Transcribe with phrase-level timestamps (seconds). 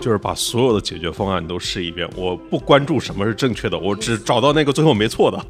[0.00, 5.46] 就是把所有的解决方案都试一遍，我不关注什么是正确的，我只找到那个最后没错的。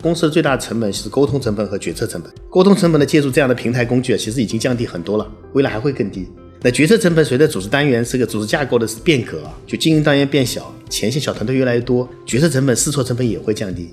[0.00, 2.32] 公司的最大成本是沟通成本和决策成本。
[2.48, 6.26] 沟通成本的借助这样的平台工具啊，其实已经降低很多了，未来还会更低。
[6.62, 13.90] 那决策成本随着组织单元这个组织架构的变革啊，就经营单元变小，前线小团队越来越多，决策成本、试错成本也会降低。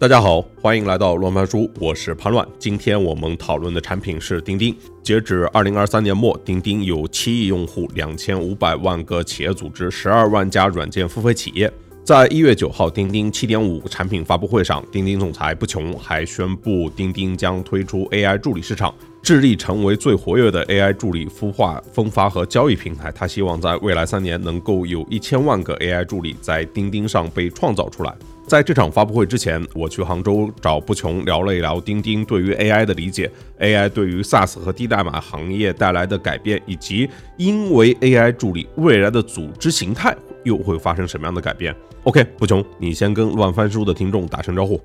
[0.00, 2.48] 大家好，欢迎来到乱翻书，我是潘乱。
[2.58, 4.74] 今天我们讨论的产品是钉钉。
[5.02, 11.70] 截止二零二三年末，钉钉有七亿用户，两千五百万个企业组织，十二万家软件付费企业。
[12.02, 23.12] 在一月九号，钉钉七点五产品发布会上，钉钉总裁不穷还宣布，钉钉将推出 AI 助理市场，致力成为最活跃的 AI 助理孵化、分发和交易平台。
[23.12, 28.14] 他希望在未来三年能够有一千万个 AI 助理在钉钉上被创造出来。
[28.50, 41.72] 在这场发布会之前，我去杭州找不穷聊了一聊钉钉对于 AI 的理解，AI 对于 SaaS 和低代码行业带来的改变，以及因为 AI 助理未来的组织形态又会发生什么样的改变。
[42.02, 44.80] OK，不穷，你先跟乱翻书的听众打声招呼。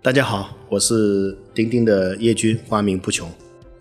[0.00, 3.28] 大家好，我是钉钉的叶军，花名不穷。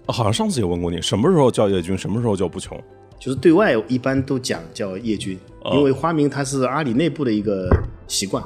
[0.08, 2.78] 好像上次也问过你，什么时候叫叶军，什么时候叫不穷？
[3.18, 5.40] 就是对外一般都讲叫叶军，
[5.72, 7.70] 因为花名它是阿里内部的一个
[8.10, 8.44] 习惯。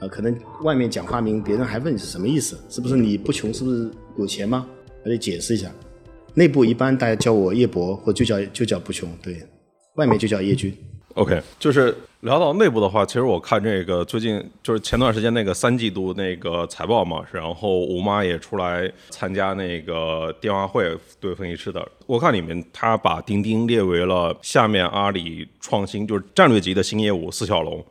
[0.00, 4.66] 呃，可能外面讲花名，别人还问你是什么意思，是不是你不穷，是不是有钱吗？
[5.04, 5.70] 我得解释一下。
[6.34, 9.36] 内部一般大家叫我叶博，或就叫就叫不穷，对，
[9.96, 10.74] 外面就叫叶军。
[11.14, 27.84] OK，就是聊到内部的话，其实我看这个最近就是前段时间那个三季度那个财报嘛，然后吴妈也出来参加那个电话会对分析师的，我看里面他把钉钉列为了下面阿里创新就是战略级的新业务四小龙。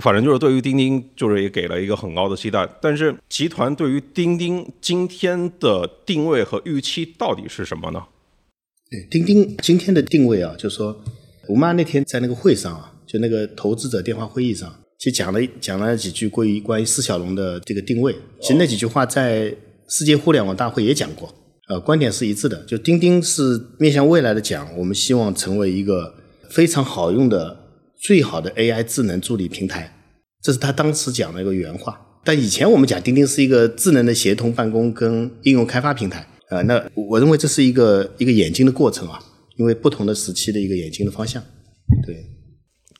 [0.00, 2.68] 反正就是对于钉钉，就是也给了一个很高的期待。
[2.80, 8.02] 但是集团对于钉钉今天的定位和预期到底是什么呢？
[8.90, 10.98] 对，钉钉今天的定位啊，就是说，
[11.48, 18.14] 吴妈那天在那个会上啊，就那个投资者电话会议上，其实讲了讲了几句关于关于四小龙的这个定位。
[18.40, 19.54] 其实那几句话在
[19.88, 21.32] 世界互联网大会也讲过，
[21.68, 22.62] 呃，观点是一致的。
[22.64, 26.14] 就钉钉是面向未来的讲，我们希望成为一个
[26.50, 27.61] 非常好用的。
[28.02, 29.94] 最好的 AI 智能助理平台，
[30.42, 32.00] 这是他当时讲的一个原话。
[32.24, 39.20] 但以前我们讲钉钉是一个智能的协同办公跟应用开发平台啊，那我认为这是一个一个演进的过程啊，
[39.56, 41.40] 因为不同的时期的一个演进的方向。
[42.04, 42.26] 对，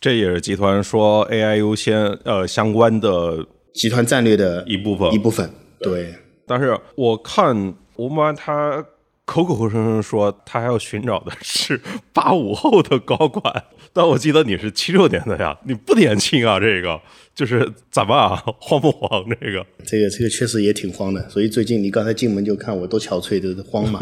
[0.01, 5.51] 这也是集团说 AI 优先呃相关的集团战略的一部分一部分。
[5.81, 6.15] 对，
[6.47, 8.85] 但是我看吴妈他
[9.25, 11.81] 口口声声说他还要寻找的是
[12.13, 13.65] 八五后的高管。
[13.93, 17.01] 但我记得你是七六年的呀，你不年轻啊，这个
[17.35, 19.25] 就是咋办啊，慌不慌？
[19.41, 24.01] 这个这个这个确实也挺慌的，所以最近你刚才进门就看我多憔悴，就是慌嘛。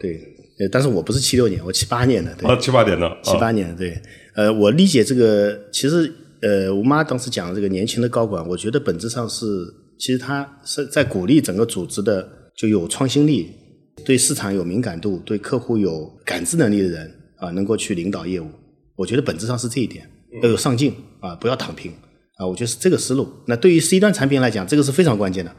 [0.00, 4.00] 对，但是我不是七六年，我七八年的，对， 七八年的，七八年的，对。
[4.34, 9.46] 呃，我理解这个，其实呃，我妈当时讲这个年轻的高管，我觉得本质上是，
[9.98, 13.52] 其实他是在鼓励整个组织的就有创新力、
[14.04, 18.46] 对市场有敏感度、对客户有感知能力的人啊，能够去领导业务。
[18.96, 20.08] 我觉得本质上是这一点，
[20.42, 21.92] 要有上进啊，不要躺平
[22.36, 23.28] 啊，我觉得是这个思路。
[23.46, 25.54] 那对于 C 端产品来讲，这个是非常关键的，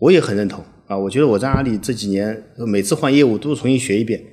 [0.00, 0.96] 我也很认同啊。
[0.96, 4.24] 我觉得我在阿里这几年，每次换业务都是重新学一遍，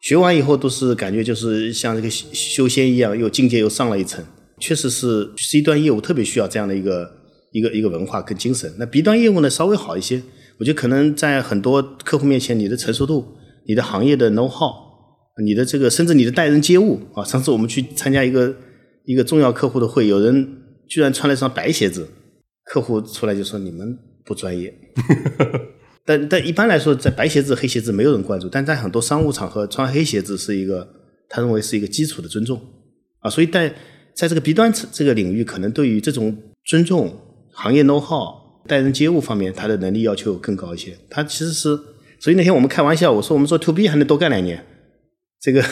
[0.00, 4.24] 学完以后都是感觉就是像这个修仙一样，又境界又上了一层。
[4.58, 7.10] 确实是 C 端业务特别需要这样的一个
[7.52, 8.72] 一个一个文化跟精神。
[8.78, 10.22] 那 B 端业务呢，稍微好一些，
[10.58, 13.36] 我觉得可能在很多客户面前，你的成熟度、
[13.66, 14.86] 你的行业的 know how。
[15.44, 17.22] 你的这个，甚至你的待人接物啊！
[17.22, 18.56] 上次我们去参加一个
[19.04, 20.48] 一个重要客户的会，有人
[20.88, 22.08] 居然穿了一双白鞋子，
[22.64, 24.74] 客户出来就说你们不专业。
[26.06, 30.88] 但但一般来说，在白鞋子、黑鞋子没有人关注，但在很多商务场合穿黑鞋子是一个
[31.28, 32.58] 他认为是一个基础的尊重
[33.18, 33.28] 啊。
[33.28, 33.68] 所以在
[34.14, 36.34] 在这个 B 端这个领域，可能对于这种
[36.64, 37.14] 尊重、
[37.52, 40.96] 行业 know how、待人接物方面，他的能力要求更高一些。
[41.08, 41.78] 他其实是，
[42.20, 44.64] 所以那天我们开玩笑，我说我们做 To B 还能多干两年。
[45.38, 45.62] 这个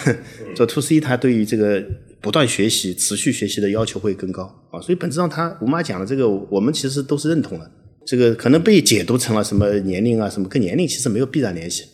[0.55, 1.83] 做 to C，他对于这个
[2.21, 7.69] 不断学习、持续学习的要求会更高啊，所以本质上，他吴妈讲的这个，我们其实都是认同的。
[8.07, 11.85] 这个可能被解读成了什么年龄啊，什么跟年龄其实没有必然联系。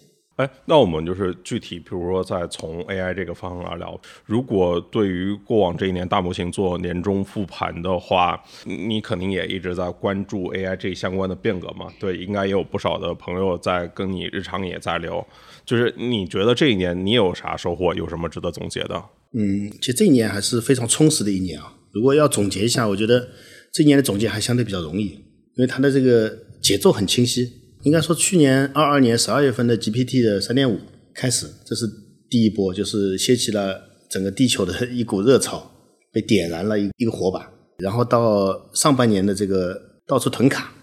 [0.41, 11.93] 哎，那我们就是具体，比如说再从 AI 这个方向来聊，如果对于过往这一年大模型做年终复盘的话，你肯定也一直在关注 AI 这相关的变革嘛？
[12.01, 15.27] 对，应该也有不少的朋友在跟你日常也在聊。
[15.67, 17.95] 就是你觉得这一年你有啥收获？
[17.95, 19.05] 有什么值得总结的？
[19.35, 21.75] 嗯，其实这一年还是非常充实的一年啊。
[21.93, 23.29] 如果要总结一下，我觉得
[23.71, 26.33] 这一年的总结还相对比较容易，因为它的这个
[26.63, 27.60] 节奏很清晰。
[27.83, 30.79] 应该说，去年二二年十二月份的 GPT 的三点五
[31.15, 31.87] 开始，这是
[32.29, 33.81] 第一波，就是掀起了
[34.11, 35.71] 整个地球的一股热潮，
[36.13, 37.51] 被点燃了一一个火把。
[37.79, 40.75] 然后到上半年的这个到处囤卡、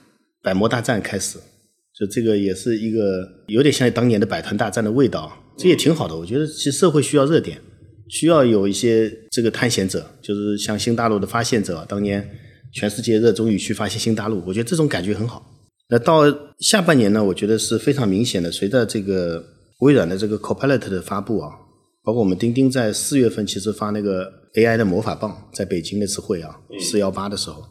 [0.42, 1.38] 百模大战开始，
[1.94, 6.16] 就这个也是一个有点像当年的百团大战的味道，这也挺好的。
[6.18, 7.62] 我觉得其实社会需要热点，
[8.10, 12.28] 需要有一些这个探险者，就是像新大陆的发现者，当年
[12.74, 15.54] 全世界热衷于去发现新大陆，我觉得这种感觉很好。
[15.90, 16.24] 那到
[16.60, 19.44] 下半年呢，我觉得是非常明显的，随着这个
[19.80, 21.52] 微软的这个 Copilot 的发布啊，
[22.04, 24.34] 包括我们钉钉在四月份其实发那个。
[24.54, 27.64] AI 的魔法棒在北京那次会啊，四幺八的时候，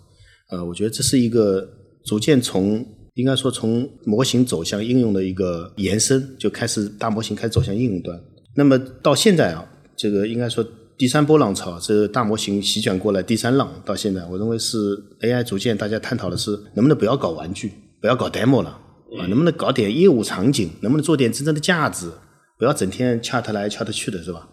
[0.53, 1.69] 呃，我觉得这是一个
[2.05, 8.17] 逐渐从应该说从模型走向应用的一个延伸，就开始大模型开始走向应用端。
[8.55, 10.65] 那么到现在啊，这个应该说
[10.97, 17.73] 第三波浪潮，这大模型席卷过来第三浪，到现在我认为是 AI 逐渐大家探讨的是能不能不要搞玩具，
[18.07, 18.71] 不要搞 demo 了
[19.19, 22.09] 啊，能不能搞点业务场景，能不能做点真正的价值，
[22.57, 24.49] 不要整天 chat 来 chat 去的是吧？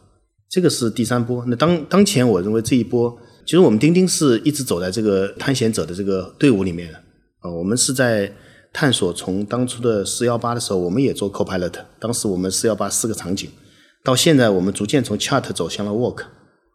[0.50, 1.46] 这个是第三波。
[1.46, 3.16] 那当当前，我认为这一波，
[3.46, 6.98] 其实我们钉钉是一直走在这个探险者的这个队伍里面的。
[7.42, 8.34] 啊，我们是在
[8.74, 13.48] 探索，从当初的四幺八的时候，我们也做 Copilot，当时我们四幺八四个场景，
[14.04, 16.24] 到现在我们逐渐从 Chat 走向了 Work，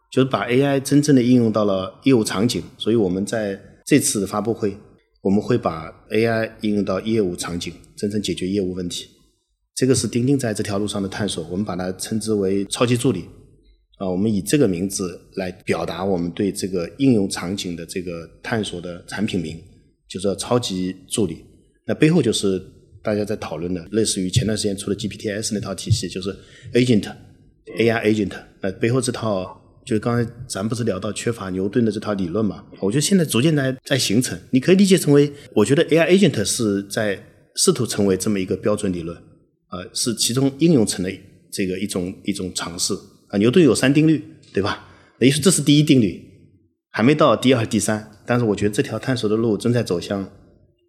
[0.09, 2.63] 就是把 AI 真正的应用到了业务场景。
[2.77, 4.77] 所以我们在这次的发布会，
[5.21, 9.07] 我们会把 AI 应用到业务场景，真正解决业务问题。
[9.75, 13.25] 这个是钉钉在这条路上的探索，我们把它称之为超级助理。
[13.97, 19.61] 啊，我们以这个名字来表达我们对这个应用场景的这个探索的产品名，
[20.07, 21.43] 就叫超级助理。
[21.85, 22.61] 那背后就是
[23.03, 26.33] 大家在讨论的，类似于前段时间出的 GPTs 那套体系，就是
[26.73, 28.31] Agent，AI Agent。
[28.61, 29.58] 那背后这套，
[29.89, 32.63] 就刚才咱不是聊到缺乏牛顿的这套理论嘛？
[32.79, 37.19] 我觉得现在逐渐在在形成，你可以理解成为，我觉得 AI Agent 是在
[37.55, 39.17] 试图成为这么一个标准理论，
[39.71, 41.11] 呃，是其中应用层的
[41.51, 42.93] 这个一种一种尝试。
[43.29, 44.87] 啊，牛顿有三定律，对吧？
[45.17, 46.23] 等于说这是第一定律，
[46.91, 48.11] 还没到第二、第三。
[48.27, 50.31] 但是我觉得这条探索的路正在走向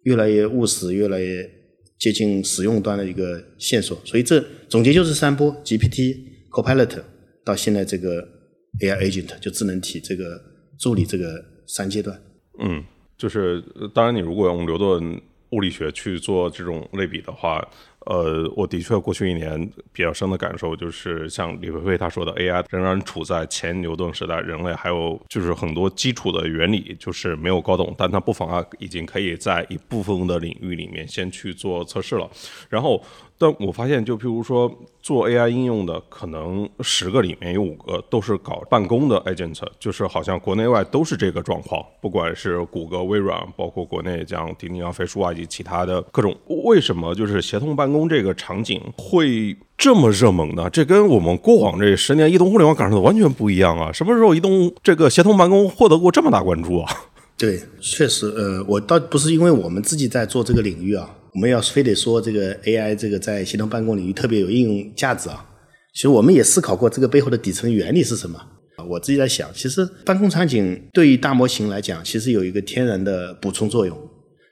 [0.03, 1.49] 越来越务实、越来越
[1.97, 3.99] 接近使用端的一个线索。
[4.05, 6.17] 所以这总结就是三波：GPT、
[6.51, 6.99] Copilot
[7.43, 8.40] 到现在这个
[8.79, 10.41] AI Agent 就智能体这个
[10.79, 12.19] 助理这个三阶段。
[12.59, 12.83] 嗯，
[13.17, 13.61] 就是
[13.93, 15.21] 当然，你如果用牛顿
[15.51, 17.67] 物理学去做这种类比的话。
[18.07, 32.27] 呃，我的确过去一年比较深的感受就是，像李飞飞他说的，AI 仍然处在前牛顿时代，人类还有就是很多基础的原理就是没有搞懂，但它不妨碍已经可以在一部分的领域里面先去做测试了，
[32.67, 33.05] 然后。
[33.41, 34.71] 但我发现，就譬如说
[35.01, 41.83] 做 AI 应用的，可能十个里面有五个都是搞办公的 agent，就是好像国内外都是这个状况。
[41.99, 50.69] 不管是谷歌、微软，包括国内像钉钉啊、飞书啊以及其他的各种，为什么就是协同办公这个场景会这么热门呢？
[50.69, 53.91] 这跟我们过往这十年移动互联网赶上的完全不一样啊！
[53.91, 56.87] 什么时候移动这个协同办公获得过这么大关注啊？
[57.35, 61.09] 对，确实，呃，我倒不是因为我们自己在做这个领域啊。
[61.33, 65.45] 我们要非得说这个 AI 这个在协同办公领域特别有应用价值啊，
[65.93, 68.37] 其实我们也思考过这个背后的底层原理是什么
[68.75, 68.83] 啊。
[68.83, 73.97] 我自己在想，其实办公场景对于大模型来讲，其实有一个天然的补充作用。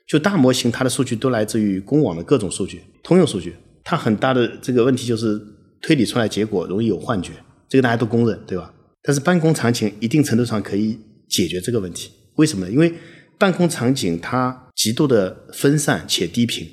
[0.07, 3.53] 就大模型它的数据都来自于公网的各种数据、通用数据，
[3.83, 5.39] 它很大的这个问题就是
[5.83, 7.33] 推理出来结果容易有幻觉，
[7.67, 8.73] 这个大家都公认，对吧？
[9.03, 12.71] 但是办公场景一定程度上可以解决这个问题，为什么呢？
[12.71, 12.91] 因为
[13.39, 16.67] 办公场景它极度的分散且低频，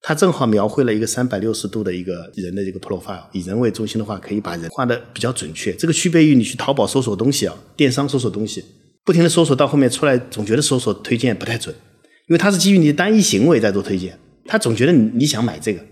[0.00, 3.24] 它正好描绘了一个三百六十度的一个人的这个 profile。
[3.32, 5.72] 以人为中心的话，可以把人画的比较准确。
[5.74, 8.64] 这个区别于你去淘宝搜索东西啊，电商搜索东西，
[9.04, 11.74] 不停的搜索到后面出来，总觉得搜索推荐不太准，
[12.28, 15.84] 因为它是基于你的单一行为在做推荐，它总觉得你你想买这个。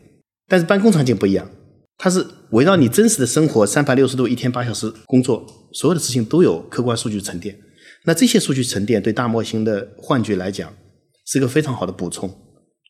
[0.47, 1.50] 但是办公场景不一样，
[1.99, 7.59] 它是围绕你真实的生活三百六十度，一天八小时工作，所有的事情都有客观数据沉淀。
[8.06, 10.75] 那这些数据沉淀对大模型的幻觉来讲
[11.26, 12.30] 是一个非常好的补充，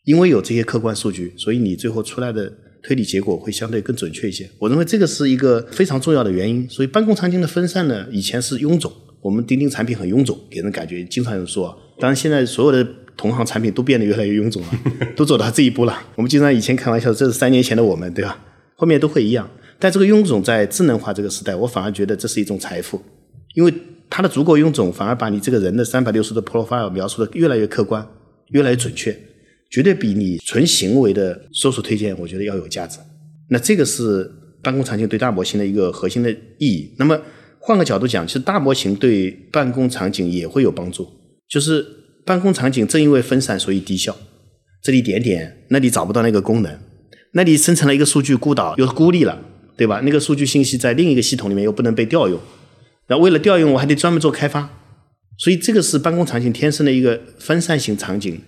[0.04, 2.52] 因为有这些客观数据，所以你最后出来的
[2.83, 4.50] 推理结果会相对更准确一些。
[4.59, 6.68] 我认为这个是一个非常重要的原因。
[6.68, 8.92] 所以办公场景的分散呢，以前是臃肿，
[9.23, 11.78] 我们钉钉产品很臃肿，给人感觉经常有人说。
[12.00, 12.85] 当然现在所有的
[13.16, 14.68] 同行产品都变得越来越臃肿了，
[15.14, 15.97] 都走到这一步了。
[16.16, 18.44] 我们经常以前开玩笑，这是三年前的我们，对吧？
[18.75, 19.49] 后面都会一样。
[19.78, 23.00] 但这个臃肿在智能化这个时代，我反而觉得这是一种财富，
[23.54, 23.73] 因为。
[24.08, 28.06] 它的足够臃肿，反而把你这个人的三百六十度 profile 描述的越来越客观，
[28.50, 29.16] 越来越准确，
[29.70, 32.99] 绝对比你纯行为的搜索推荐，我觉得要有价值。
[33.50, 34.30] 那这个是
[34.62, 36.94] 办公场景对大模型的一个核心的意义。
[36.99, 37.20] 那么
[37.58, 41.06] 换个角度讲，其实大模型对办公场景也会有帮助。
[41.49, 41.84] 就是
[42.25, 44.16] 办公场景正因为分散，所以低效。
[44.82, 46.78] 这里点点，那里找不到那个功能，
[47.32, 49.38] 那里生成了一个数据孤岛，又孤立了，
[49.76, 50.00] 对吧？
[50.04, 52.38] 那个数据信息在另一个系统里面又不能被调用，
[53.08, 54.70] 那为了调用我还得专门做开发，
[55.38, 58.40] 所以这个是办公场景天生的一个分散型场景、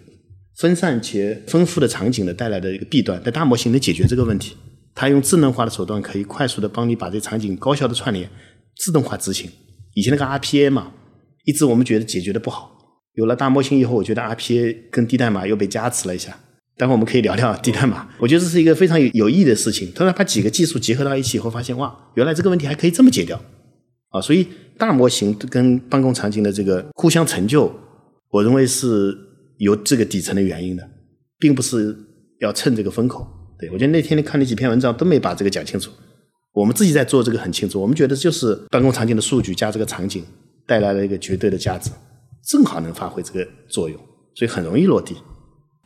[0.57, 3.21] 分散且丰富的场景的带来的一个弊端。
[3.23, 4.57] 但大模型能解决这个问题，
[4.95, 8.29] 它用智能化的手段可以快速的帮你把这场景高效的串联、
[8.77, 9.51] 自动化执行。
[9.95, 10.93] 以前那个 RPA 嘛，
[11.45, 12.73] 一直我们觉得解决的不好。
[13.15, 16.39] 有了大模型以后，我觉得 RPA 跟低代码又被加持了一下。
[16.79, 19.91] 待会我们可以聊聊低代码，我觉得这是一个非常有有意义的事情。
[19.93, 23.41] 突然把几个技术结合到一起以后，发现哇，原来这个问题还可以这么解掉
[24.11, 24.21] 啊！
[24.21, 24.47] 所以
[24.79, 27.73] 大模型跟办公场景的这个互相成就，
[28.31, 29.17] 我认为是
[29.59, 30.89] 有这个底层的原因的，
[31.39, 31.97] 并不是
[32.41, 33.27] 要蹭这个风口。
[33.59, 35.91] 对我觉得那天看那几篇文章都没把这个讲清楚，
[36.53, 37.81] 我们自己在做这个很清楚。
[37.81, 40.25] 我们觉得就是办公场景的数据加这个场景
[40.67, 41.91] 带来了一个绝对的价值。
[42.47, 43.99] 正好能发挥这个作用，
[44.35, 45.17] 所以很容易落地。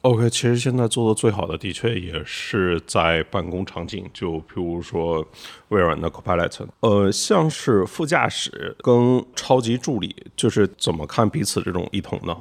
[0.02, 5.26] OK，其实现在做的最好的，的确也是在办公场景，就比如说
[5.68, 12.34] 微软的 Copilot，呃，像是副驾驶跟超级助理，就是怎么看彼此这种异同呢？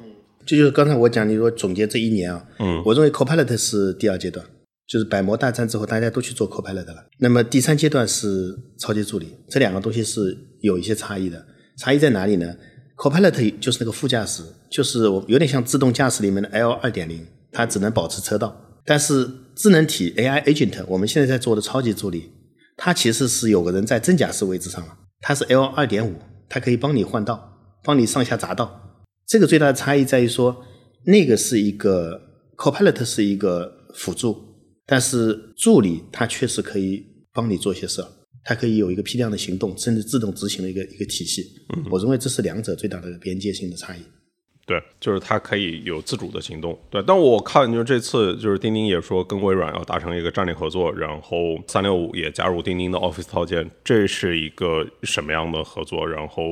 [0.46, 4.46] 这就是刚才我讲，你说总结这一年啊，嗯，我认为 Copilot 是第二阶段，
[4.88, 7.08] 就是百模大战之后，大家都去做 Copilot 了。
[7.20, 11.46] 那么第三阶段是超级助理，这两个东西是有一些差异的，
[11.78, 12.56] 差异在哪里呢
[12.96, 18.80] ？Copilot 就是那个副驾驶，就是我有点像自动驾驶里面的 L 二点零，它只能保持车道。
[18.86, 22.32] 但是智能体 AI Agent，我们现在在做的超级助理，
[22.76, 26.16] 它其实是有个人在正驾驶位置上了，它是 L 二点五，
[26.48, 29.06] 它可以帮你换道，帮你上下匝道。
[29.28, 30.66] 这个最大的差异在于说，
[31.06, 32.20] 那个是一个
[32.58, 34.36] Copilot 是一个辅助，
[34.88, 38.08] 但是助理它确实可以帮你做些事儿。
[38.44, 41.44] 它可以有一个批量的行动，甚至自动执行的一个一个体系。
[41.92, 44.00] 我认为这是两者最大的边界性的差异。
[44.70, 46.78] 对，就是它可以有自主的行动。
[46.92, 56.08] 对，但我看就是这次就是钉钉也说跟微软要达成一个战略合作，然后三六五也加入钉钉的 Office 套件，这是一个什么样的合作？
[56.08, 56.44] 然后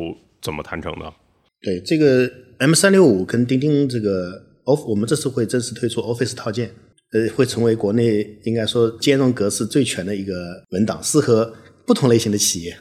[0.42, 1.14] 怎么谈成的？
[1.62, 6.74] 对，这个 M 三六五跟钉钉这个 Off，我们这次会正式推出 Office 套件，
[7.12, 10.34] 呃，会成为国内应该说兼容格式最全的一个
[10.72, 11.54] 文档，适合。
[11.86, 12.78] 不同类型的企业，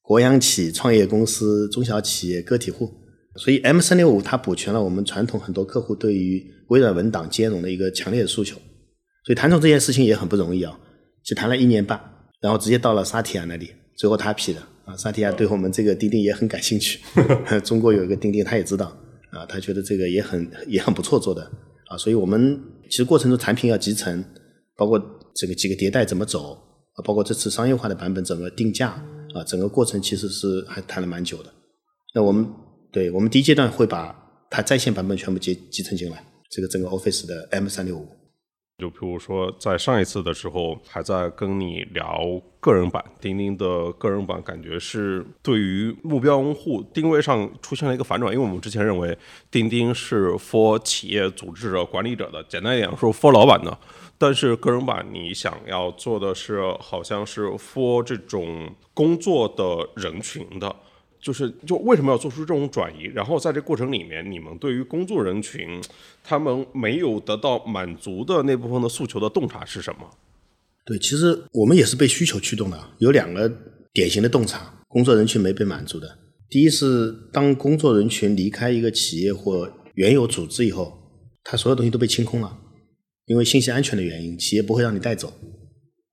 [0.00, 2.88] 国央企、创业公司、中小企业、个体户，
[3.36, 8.56] 所以 M 三六五它补全了我们传统很多客户对于微软文档兼容的一个强烈的诉求。
[9.24, 10.78] 所以谈成这件事情也很不容易啊，
[11.24, 11.98] 只谈了一年半，
[12.40, 14.96] 然后直接到了沙提亚那里，最后他批的啊。
[14.96, 17.00] 沙提亚对我们这个钉钉也很感兴趣，
[17.64, 18.86] 中国有一个钉钉他也知道
[19.30, 21.42] 啊，他觉得这个也很也很不错做的
[21.88, 21.96] 啊。
[21.96, 22.60] 所以我们
[22.90, 24.24] 其实过程中产品要集成，
[24.76, 25.02] 包括
[25.34, 26.58] 这个几个迭代怎么走。
[26.94, 28.90] 啊，包括这次商业化的版本怎么定价
[29.34, 31.52] 啊，整个过程其实是还谈了蛮久的。
[32.14, 32.46] 那我们
[32.94, 34.14] 对我们第一阶段会把
[34.48, 38.06] 它在线版本全部集集成进来，这个整个 Office 的 M 三六五。
[38.78, 42.20] 就比如说在上一次的时候还在跟你聊
[42.60, 49.16] 个人版钉钉的个人版，感觉是对于目标用户定位上出现了一个反转，因为我们之前认为
[49.50, 53.76] 钉钉是 for 企业组织者管理者的，简单一点说 for 老板的。
[54.16, 60.74] 但是个人版你想要做的是，好像是 for 这种工作的人群的，
[61.24, 63.04] 就是就为什么要做出这种转移？
[63.04, 65.82] 然后在这过程里面，你们对于工作人群
[66.22, 70.00] 他们没有得到满足的那部分的诉求的洞察是什么？
[70.84, 73.50] 对，其实我们也是被需求驱动的，有两个
[73.94, 76.18] 典型的洞察，工作人群没被满足的。
[76.50, 80.92] 第一是当工作人群离开一个企业或原有组织以后，
[81.42, 82.58] 他所有东西都被清空了。
[83.24, 85.32] 因为信息安全的原因，企业不会让你带走。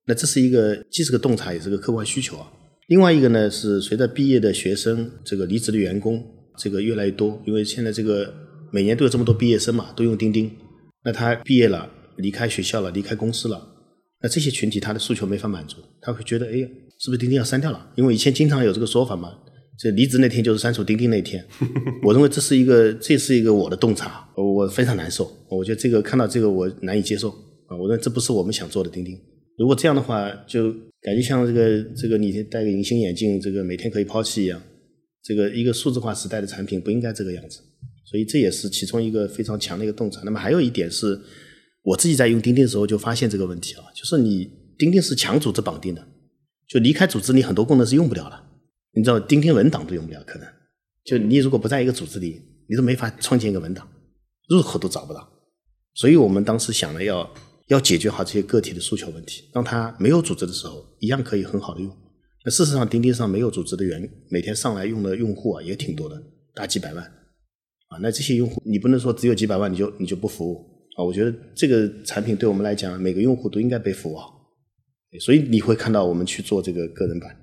[0.06, 2.50] 那这是一个既是个洞察，也是个客观需求啊。
[2.92, 6.22] 另外一个呢，是随着毕业的学生，这个离职的员工，
[6.58, 7.42] 这个越来越多。
[7.46, 8.34] 因为现在这个
[8.70, 10.52] 每年都有这么多毕业生嘛，都用钉钉。
[11.06, 13.66] 那他毕业了，离开学校了，离开公司了，
[14.22, 16.52] 那这些群体他的诉求没法满足，他会觉得，哎，
[17.00, 17.92] 是不是钉钉要删掉了？
[17.96, 19.38] 因为以前经常有这个说法嘛。
[19.80, 21.42] 这离职那天就是删除钉钉那天，
[22.04, 25.32] 我认为这是一个，这是一个我的洞察，我非常难受。
[25.50, 27.30] 我觉得这个看到这个我难以接受
[27.68, 27.78] 啊！
[27.80, 29.18] 我认为这不是我们想做的钉钉。
[29.58, 34.62] 如果这样的话，就感觉像这个这个你戴个隐形眼镜，这个每天可以抛弃一样。
[35.24, 37.60] 这个一个数字化时代的产品不应该这个样子，
[38.06, 40.22] 所以这也是其中一个非常强的一个洞察。
[40.26, 41.20] 那么还有一点是，
[41.84, 46.08] 我自己在用钉钉的时候就发现这个问题啊，就是你钉钉是强组织绑定的，
[46.68, 48.44] 就离开组织你很多功能是用不了了。
[48.94, 50.48] 你知道钉钉文档都用不了，可能
[51.06, 53.88] 就你如果不在一个组织里，你都没法创建一个文档，
[54.50, 55.32] 入口都找不到。
[55.94, 57.32] 所以我们当时想了要
[57.72, 61.90] 要解决好这些个体的诉求问题，让他没有组织的时候一样可以很好的用。
[62.44, 66.22] 那事实上，钉钉上没有组织的员每天上来用的用户啊也挺多的，
[66.54, 67.02] 大几百万
[67.88, 67.98] 啊。
[68.02, 70.66] 那这些用户你不能说只有几百万你就你就不服务
[70.98, 71.04] 啊？
[71.04, 74.38] 我觉得这个产品对我们来讲，每个用户都应该被服务好。
[75.22, 77.38] 所以你会看到我们去做这个个人版。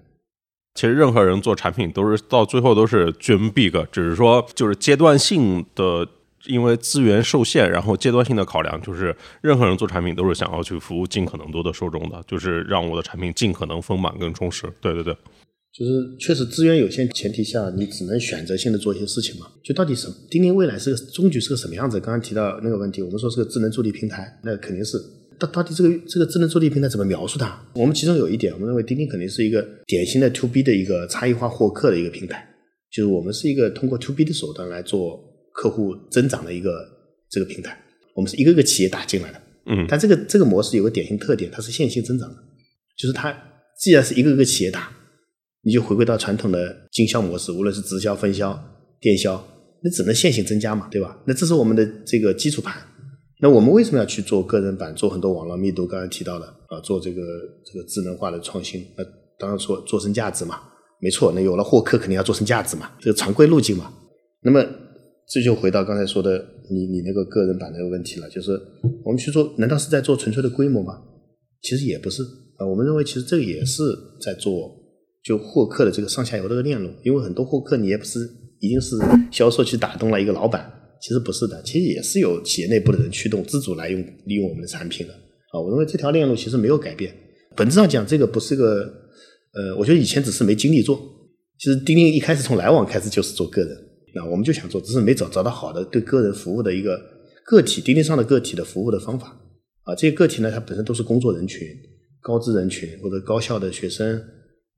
[0.74, 6.06] 其实任何人做产品都是到最后都是 dream big，只是说就是阶段性的，
[6.48, 14.66] 因为资源受限，然后阶段性的考量，就是任何人做产品都是想要去服务尽可能多的受众的，就是让我的产品尽可能丰满更充实。
[14.80, 15.14] 对对对，
[15.72, 19.46] 就是确实资源有限前提下，你只能选择性的做一些事情嘛。
[19.62, 22.00] 就到底什钉钉未来是个终局是个什么样子？
[22.00, 24.98] 刚刚提到那个问题，我们说是个智能助力平台，那肯定是。
[25.38, 27.56] 到到底这个这个智能助力平台怎么描述它？
[27.74, 32.44] 我们其中有一点，我们认为钉钉肯定是一个典型的 to B 的一个差异化获客的一个平台，
[32.90, 35.16] 就是我们是一个通过 to B 的手段来做
[35.58, 36.86] 客户增长的一个
[37.28, 37.76] 这个平台。
[38.14, 42.36] 我们是一个个企业打进来的，嗯，但这个这个模式有个典型特点，它是线性增长的，
[42.96, 43.36] 就是它
[43.80, 44.88] 既然是一个个企业打，
[45.62, 48.56] 你就回归到传统的经销模式，无论是直销、分销、
[49.00, 49.44] 电销，
[49.82, 51.20] 那只能线性增加嘛，对吧？
[51.26, 52.80] 那这是我们的这个基础盘。
[53.40, 55.86] 那我们为什么要去做个人版，做很多网络密度？
[55.86, 57.22] 刚才提到的啊，做这个
[57.64, 59.04] 这个智能化的创新，那
[59.38, 60.60] 当然说做成价值嘛，
[61.00, 61.30] 没错。
[61.32, 63.92] 那有了获客，肯定要做成价值嘛，这个常规路径嘛。
[64.42, 64.60] 那么
[65.30, 68.58] 这就回到刚才说的你你那个个人版那个问题了，就是
[69.04, 71.02] 我们去做，难道是在做纯粹的规模吗？
[71.60, 72.22] 其实也不是
[72.56, 72.66] 啊。
[72.66, 73.82] 我们认为其实这个也是
[74.20, 74.74] 在做
[75.22, 78.20] 就获客的这个上下游这个链路，因为很多获客你也不是
[78.60, 78.96] 一定是
[79.30, 80.72] 销售去打动了一个老板。
[81.00, 85.60] 其实不是的，其实也是有企业内部的人驱动自主来用利用我们的产品的啊。
[85.60, 87.14] 我认为这条链路其实没有改变，
[87.54, 88.80] 本质上讲，这个不是个
[89.52, 90.98] 呃，我觉得以前只是没精力做。
[91.56, 93.76] 其实钉钉一开始从来往开始就是做个人，
[94.14, 97.00] 那我们就想做，只是没找找到好的对个人服务的一个
[97.44, 99.28] 个体钉钉上的个体的服务的方法
[99.82, 99.94] 啊。
[99.94, 101.68] 这些个体呢，它本身都是工作人群、
[102.20, 104.22] 高知人群或者高校的学生，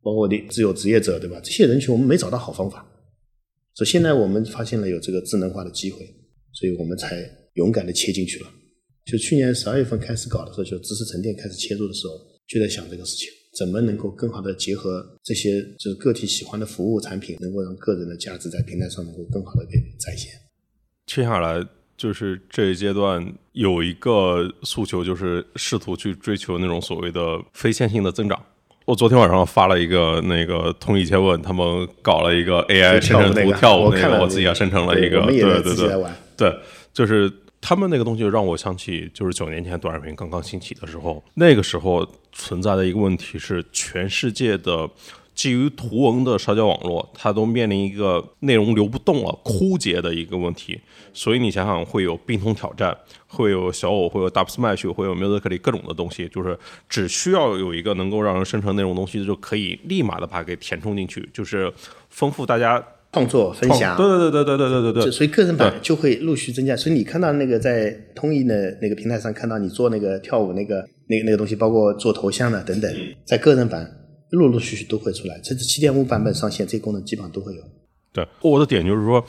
[0.03, 1.41] 包括的自由职业者，对吧？
[1.43, 2.87] 这些人群我们没找到好方法。
[3.75, 5.99] 所以现在我们发现了有这个智能化的机会，
[6.53, 8.51] 所以我们才勇敢的切进去了。
[9.07, 12.15] 就去年十二月份开始搞的时候，就知识沉淀开始切入的时候，
[12.47, 20.33] 就在想这个事情，怎么能够更好的结合这些就是个体喜欢的服务产品，能够让个人的价值在平台上能够更好的被展现。
[21.07, 21.65] 接下来
[21.97, 28.41] 就是这一阶段有一个诉求，就是试图去追求那种所谓的非线性的增长。
[28.87, 36.59] 我昨天晚上发了一个那个通义千问，他们搞了一个 AI 生成图跳舞那个，我自己也生成了一个，对对对，对，
[36.93, 42.05] 就是他们那个东西让我想起，就是九年前短视频刚刚兴起的时候，那个时候
[42.41, 44.89] 存在的一个问题是，全世界的。
[45.33, 50.79] 基于图文的社交网络，它都面临一个内容流不动了、枯竭的一个问题。
[51.15, 52.95] 所以你想想，会有冰桶挑战，
[53.27, 56.59] 会有小偶，会有 Dubsmash，会有 Musical.ly 各种的东西，就是
[56.91, 61.73] 只需要有一个能够让人生成内容东西，就可以立马的把它给填充进去，就是
[62.11, 63.97] 丰富大家创作分享。
[63.97, 65.11] 对对对对对对对对对。
[65.11, 66.77] 所以个人版就会陆续增加。
[66.77, 72.91] 所以你看到那个在通义的那个平台上看到你做那个跳舞那个那个那个东西，包括做头像的等等，
[73.27, 73.97] 在个人版。
[74.31, 77.63] 陆陆续续都会出来，甚至七点五版本上线，这功能基本上都会有。
[78.13, 79.27] 对，我的点就是说。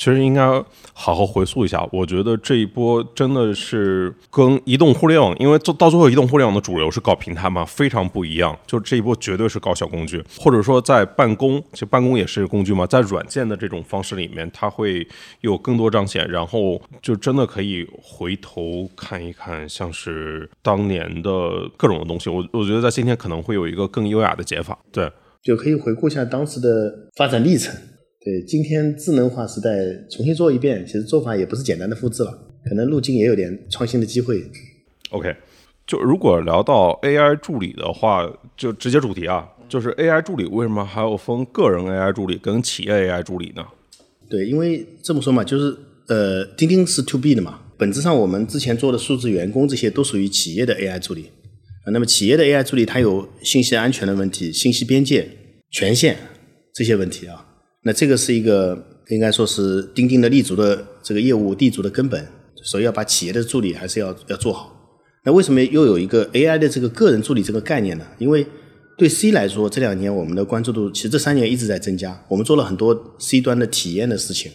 [0.00, 0.46] 其实应该
[0.94, 8.58] 好好回溯一下，我觉得这一波真的是跟移动互联网，因为到到最后移动互联网的主流是搞平台嘛，非常不一样。
[8.66, 15.06] 就这一波绝对是搞小工具，或者说在办公，其实办公也是工具嘛，在软件的这种方式里面，它会
[15.42, 21.30] 有更多彰显，然后就真的可以回头看一看，像是当年的
[21.76, 22.30] 各种的东西。
[22.30, 27.78] 我我觉得在今天可能会有一个更优雅的解法，对，就可以回顾一下当时的发展历程。
[28.22, 29.70] 对，今天智能化时代
[30.10, 34.44] 重新做一遍，其实做法也不是简单的复制了，可能路径也有点创新的机会。
[35.08, 35.34] OK，
[35.86, 43.64] 就如果聊到 AI 助理的话，就直接主题啊，就是 AI 助理为什么还要分个人 AI 助理跟企业 AI 助理呢？
[44.28, 45.74] 对，因为这么说嘛，就是
[46.08, 51.30] 呃，钉钉是 To B 的嘛，本质上我们之前做的数字员工这些都属于企业的 AI 助理
[51.86, 51.90] 啊。
[51.90, 55.26] 那么企业的 AI 助理它有信息安全的问题、信息边界、
[55.70, 56.18] 权限
[56.74, 57.46] 这些问题啊。
[57.82, 58.76] 那这个是一个
[59.08, 62.26] 应该说是钉钉的立足的这个业务立足的根本，
[62.62, 64.76] 所以要把企业的助理还是要要做好。
[65.24, 68.06] 那为什么又有一个 AI 的这个个人助理这个概念呢？
[68.18, 68.46] 因为
[68.96, 72.22] 对 C 来说，这两年我们的关注度其实这三年一直在增加。
[72.28, 74.52] 我们做了很多 C 端的体验的事情，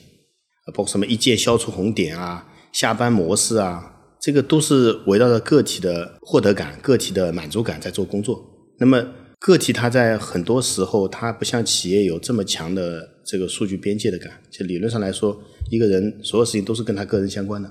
[0.67, 8.39] 包括什么一键消除红点啊、下班模式啊，这个都是围绕着个体的获得感、个体的满足感在做工作。
[8.79, 9.03] 那么
[9.39, 14.31] 个体它在很多时候，它不像企业有这么强的这个数据边界的感。
[14.51, 17.69] 就理论上来说，一个人所有事情都是跟他个人相关的。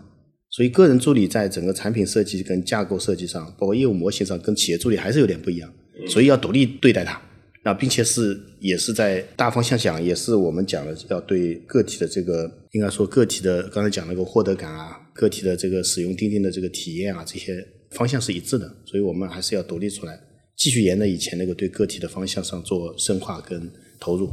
[0.51, 5.73] 所以，个人助理在整个产品设计跟架构设计上，包括业务模型上，跟企业助理还是有点不一样。
[6.09, 7.21] 所以要独立对待它。
[7.65, 18.71] 那并且是也是在大方向讲，也是我们讲的要对个体的这个应该说个体的刚才讲那个获得感啊，个体的这个使用钉钉的这个体验啊，这些方向是一致的。
[18.85, 20.21] 所以我们还是要独立出来。
[20.57, 24.31] 继续沿着以前那个对个体的方向上做深化跟投入。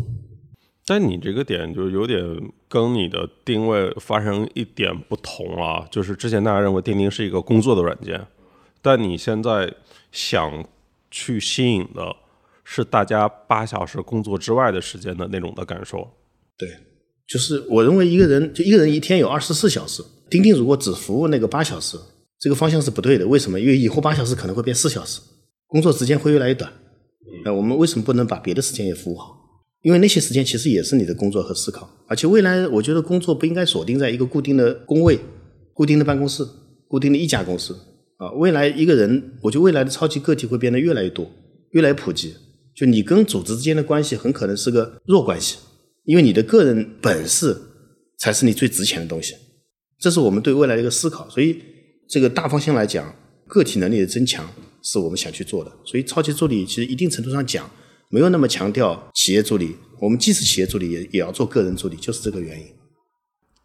[0.85, 2.21] 但你这个点就有点
[2.67, 8.19] 跟你的定位发生一点不同啊，就是之前大家认为钉钉是一个工作的软件，
[8.81, 9.73] 但你现在
[10.11, 10.65] 想
[11.09, 12.15] 去吸引的
[12.63, 16.07] 是大家八小时工作之外的时间的那种的感受。
[16.57, 16.67] 对，
[17.27, 21.97] 就是我认为一个人就一个人一天有二十四小时，钉钉如果只服务那个八小时，
[22.39, 23.27] 这个方向是不对的。
[23.27, 23.59] 为什么？
[23.59, 25.21] 因为以后八小时可能会变四小时，
[25.67, 26.71] 工作时间会越来越短。
[27.45, 29.37] 那我们为什么不能把别的时间也服务好？
[29.81, 35.19] 因为那些时间其实也是你的工作和思考，而且未来我觉得工作不应该锁定在一个固定的工位、
[35.73, 36.45] 固定的办公室、
[36.87, 37.75] 固定的一家公司
[38.17, 38.31] 啊。
[38.33, 41.27] 未来一个人，我觉得未来的超级个体会变得越来越多，
[41.71, 42.35] 越来越普及。
[42.75, 45.57] 就你跟组织之间的关系很可能是个弱关系，
[46.05, 47.57] 因为你的个人本事
[48.19, 49.33] 才是你最值钱的东西。
[49.99, 51.27] 这是我们对未来的一个思考。
[51.27, 51.59] 所以
[52.07, 53.15] 这个大方向来讲，
[53.47, 54.47] 个体能力的增强
[54.83, 55.71] 是我们想去做的。
[55.83, 57.67] 所以超级助理其实一定程度上讲。
[58.12, 62.67] 没有那么强调企业助理，我们既是企业助理，也也要做个人助理，就是这个原因。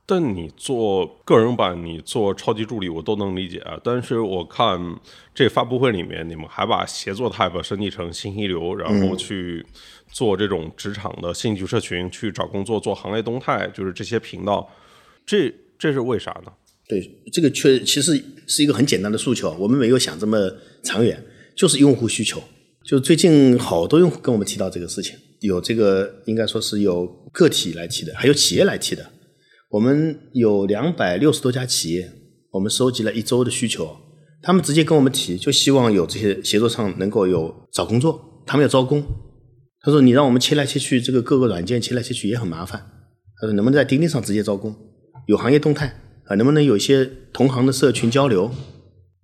[0.08, 3.76] 但你做个人版，你做超级助理，我都能理解啊。
[3.82, 4.80] 但是我看
[5.34, 9.66] 这发布会里面，你们还把协作 Type 升级成信息流，然后去
[10.12, 14.70] 做这种职场的兴趣社群，去找工作，做行业动态，就是这些频道，
[15.26, 16.52] 这这是为啥呢？
[16.86, 20.38] 对，这个确其实是一个很简单的诉求，我们没有想这么
[20.84, 21.20] 长远，
[21.56, 22.40] 就是用户需求。
[22.86, 29.04] 就最近好多用户跟我们提到这个事情，有这个应该说是有个体来提的，还有企业来提的。
[29.70, 32.08] 我们有两百六十多家企业，
[32.52, 33.96] 我们收集了一周的需求，
[34.40, 39.02] 他们直接跟我们提，就希望有这些协作上能够有找工作，他们要招工。
[39.80, 42.80] 他说你让我们切来切去，这个各个软件切来切去也很麻烦。
[43.40, 44.72] 他说能不能在钉钉上直接招工？
[45.26, 45.88] 有行业动态
[46.26, 46.36] 啊？
[46.36, 48.52] 能不能有一些同行的社群交流？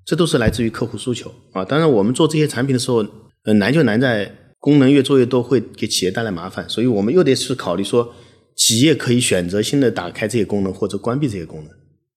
[0.05, 1.65] 这都是来自于客户诉求啊。
[1.65, 3.07] 当然我们做这些产品的时候。
[3.45, 8.15] 呃，难就难在功能越做越多，会给企业带来麻烦，所以我们又得去考虑说，
[8.55, 11.69] 企业可以选择性的打开这些功能或者关闭这些功能，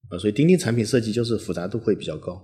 [0.09, 2.41] 啊，所以钉钉产品设计就是复杂度会比较高。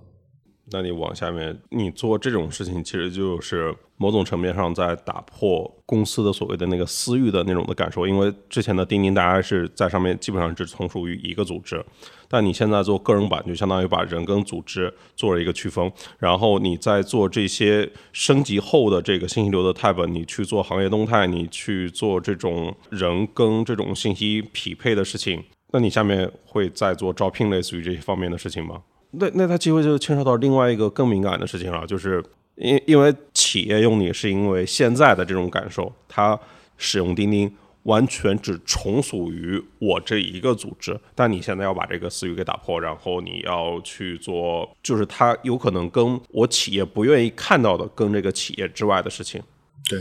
[0.72, 8.04] 那你往下面，你做这种事情，其实就是某种层面上在打破公司的所谓的那个私域的那种的感受。
[8.04, 11.84] 因为之前的钉钉，大家是在上面基本上只从属于一个组织，
[12.28, 15.92] 但你现在做个人版，就相当于把人跟组织做了一个区分。
[16.18, 28.82] 然后你在做这些升级后的这个信息流的 tab，你去做行业动态，你去做这种人跟这种信息匹配的事情，那你下面会再做招聘类似于这些方面的事情吗？
[29.12, 32.24] 那那它机会就牵扯到另外一个更敏感的事情了，就是
[32.56, 36.38] 因因为企业用你是因为现在的这种感受，它
[36.76, 37.52] 使用钉钉
[37.84, 49.42] 完全只从属于我这一个组织，但你现在要把这个私域给打破，然后你要去做，就是它有可能跟我企业不愿意看到的，跟这个企业之外的事情。
[49.90, 50.00] 对，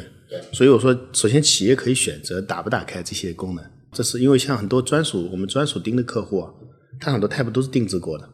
[0.54, 6.54] 所以我说，首先企业可以选择打不打开这些功能，这是因为像很多专属我们专属钉的客户啊，
[7.00, 8.30] 他很多 type 都是定制过的。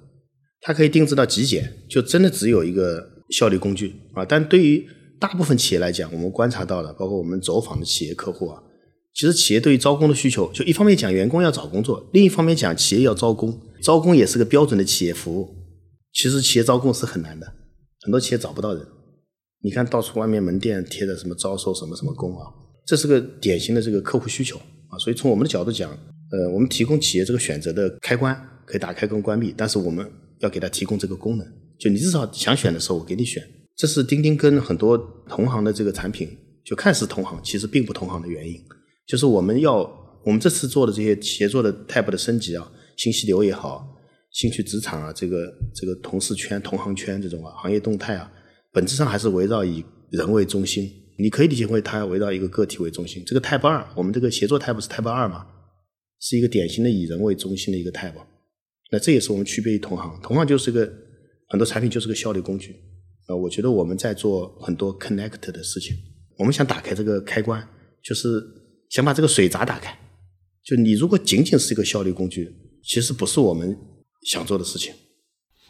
[0.60, 4.24] 它可以定制到极简，就真的只有一个效率工具啊！
[4.24, 4.88] 但对于
[5.20, 8.62] 大部分企业来讲，我们观察到了，包括我们走访的企业客户啊，
[9.13, 15.56] 其实企业对于招工的需求，就一方面讲员工要找工作，另一方面讲企业要招工，招工也是个标准的企业服务。
[16.13, 17.46] 其实企业招工是很难的，
[18.02, 18.86] 很多企业找不到人。
[19.62, 22.46] 你看到处外面门店贴的什么招收什么什么工啊，
[22.86, 24.58] 这是个典型的这个客户需求
[24.90, 24.98] 啊！
[25.00, 30.10] 所以从我们的角度讲，呃，我们提供企业这个选择的开关，可以打开跟关闭，但是我们。
[30.40, 31.48] 要给他提供这个功能，
[31.80, 33.44] 就你至少想选的时候，我给你选。
[33.76, 34.98] 这是钉钉跟很多
[35.30, 36.36] 同行的这个产品，
[36.66, 38.60] 就看似同行，其实并不同行的原因。
[39.06, 39.84] 就是我们要
[40.26, 43.88] 我们这次做的这些协作的 Type 的升级啊，信息流也好，
[44.32, 48.32] 兴趣职场啊，这个这个同事圈、同行圈这种啊，行业动态啊，
[48.74, 50.92] 本质上还是围绕以人为中心。
[51.20, 53.24] 你可以理解为它围绕一个个体为中心。
[53.26, 55.46] 这个 Type 二，我们这个协作 Type 是 Type 二嘛，
[56.20, 58.13] 是一个典型的以人为中心的一个 Type。
[58.92, 60.92] 那这也是我们区别于同行，同行就是个
[61.49, 62.75] 很多产品就是个效率工具，
[63.27, 65.95] 啊，我觉得我们在做很多 connect 的事情，
[66.38, 67.65] 我们想打开这个开关，
[68.03, 68.43] 就是
[68.89, 69.97] 想把这个水闸打开。
[70.63, 73.77] 就你如果仅仅是一个效率工具，其实不是我们
[74.23, 74.93] 想做的事情。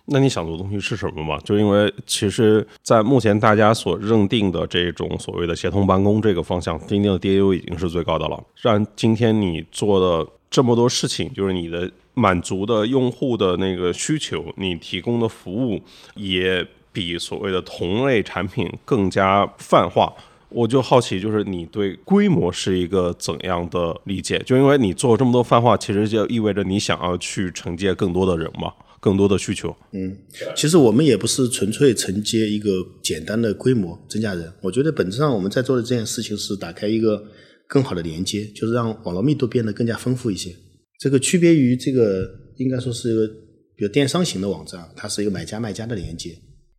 [0.08, 1.40] 那你想做的东西是什么嘛？
[1.42, 8.44] 就因为其实，在目前大家所认定的这种所谓的协同办公这个方向，钉钉的 DAU 已经是最高的了。
[8.62, 11.92] 让今天你做的这么多事情，就是你的。
[12.18, 15.80] 满足的用户的那个需求，你提供的服务
[16.16, 20.12] 也比所谓的同类产品更加泛化。
[20.50, 24.40] 我就好奇，就是你对规模是一个怎样的理解？
[24.40, 29.76] 就因为你做这么多泛化，其实就意味着你想要去承接更多的人嘛，更多的需求。
[29.92, 30.18] 嗯，
[30.56, 32.72] 其实我们也不是纯粹承接一个
[33.04, 37.26] 简单的规模增加人，我觉得本质上我们在做的这件事情是打开一个
[37.68, 40.56] 更好的连接，就是让网络密度变得更加丰富一些。
[40.98, 43.28] 这个区别于这个应该说是一个
[43.76, 46.32] 比如电商型的网站，它是一个买家卖家的连接。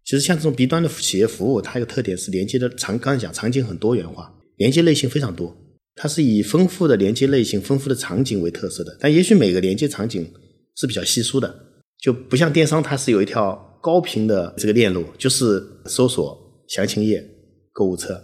[0.04, 5.54] 其实像这种 B 端的企业服务，它有个特点是连接的场，刚才讲场景很多元化，连接类型非常多。
[5.94, 8.96] 它是以丰富的连接类型、丰富的场景为特色的。
[9.00, 10.26] 但也许每个连接场景
[10.76, 11.54] 是比较稀疏的，
[12.00, 17.22] 就不像电商，它是有一条高频的这个链路，就是搜索、详情页、
[17.72, 18.14] 购物车、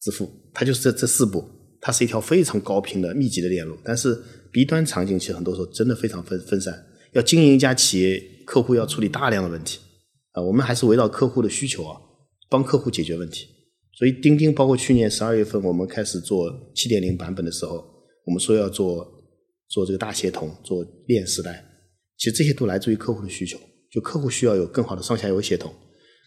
[0.00, 1.44] 支付，它就是这这四步，
[1.80, 3.76] 它是一条非常高频的密集的链路。
[3.82, 4.16] 但是
[4.56, 9.78] B 端场景其实很多时候真的非常分分散，要经营一家企业，客户要处理大量的问题。
[10.32, 11.94] 啊，我们还是围绕客户的需求啊，
[12.48, 13.46] 帮客户解决问题。
[13.98, 17.84] 所以钉钉包括去年十二月份我们开始做七点零版本的时候，
[18.24, 19.06] 我们说要做
[19.68, 21.62] 做这个大协同，做链时代，
[22.16, 23.58] 其实这些都来自于客户的需求。
[23.92, 25.70] 就客户需要有更好的上下游协同，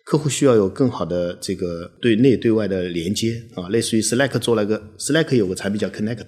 [0.06, 6.28] 客户需要有更好的这个对内对外的连接啊，类似于 Slack 做了个 Slack 有个产品叫 Connect，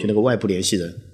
[0.00, 1.08] 就那个外部联系人。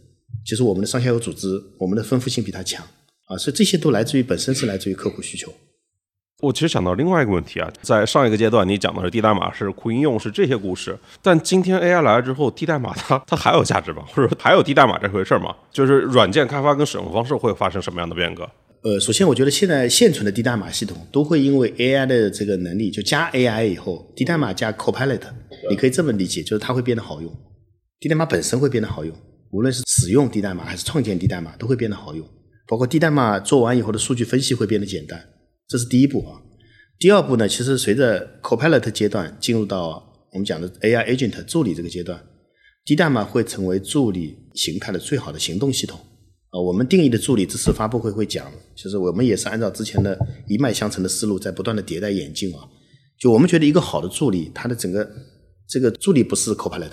[0.48, 2.82] 其实我们的上下游组织，我们的丰富性比它强
[3.26, 5.52] 啊，所以这些都来自于本身是来自于客户需求。
[6.40, 14.04] 我其实想到另外一个问题啊，在上一个阶段你讲的是低代码是库应用是这些故事，但今天 AI 来了之后，低代码它它还有价值吗？
[14.14, 15.54] 或者还有低代码这回事吗？
[15.70, 18.48] 就是软件开发跟使用方式会发生什么样的变革？
[18.84, 25.20] 呃，首先我觉得现在现存的低代码系统都会因为 AI 的这个能力，就加 AI 以后，低代码加 Copilot，
[25.68, 27.30] 你可以这么理解，就是它会变得好用，
[28.00, 29.12] 低代码本身会变得好用，
[29.50, 32.24] 无论是使用低代码还是创建低代码都会变得好用，
[32.68, 35.28] 包括低代码做完以后的数据分析会变得简单。
[35.66, 36.40] 这是第一步啊，
[36.98, 37.48] 第二步呢？
[37.48, 42.22] 其实随着 Copilot 阶段进入到我们讲的 AI Agent 助理这个阶段，
[42.84, 45.98] 低代码会成为助理形态的最好的行动系统
[46.50, 46.60] 啊。
[46.60, 52.60] 我们定义的助理，这次发布会会讲，其实我们也是按照之前的一脉相承的思路，在不断的迭代演进啊。
[53.18, 55.10] 就我们觉得一个好的助理，它的整个
[55.68, 56.88] 这个助理不是 Copilot，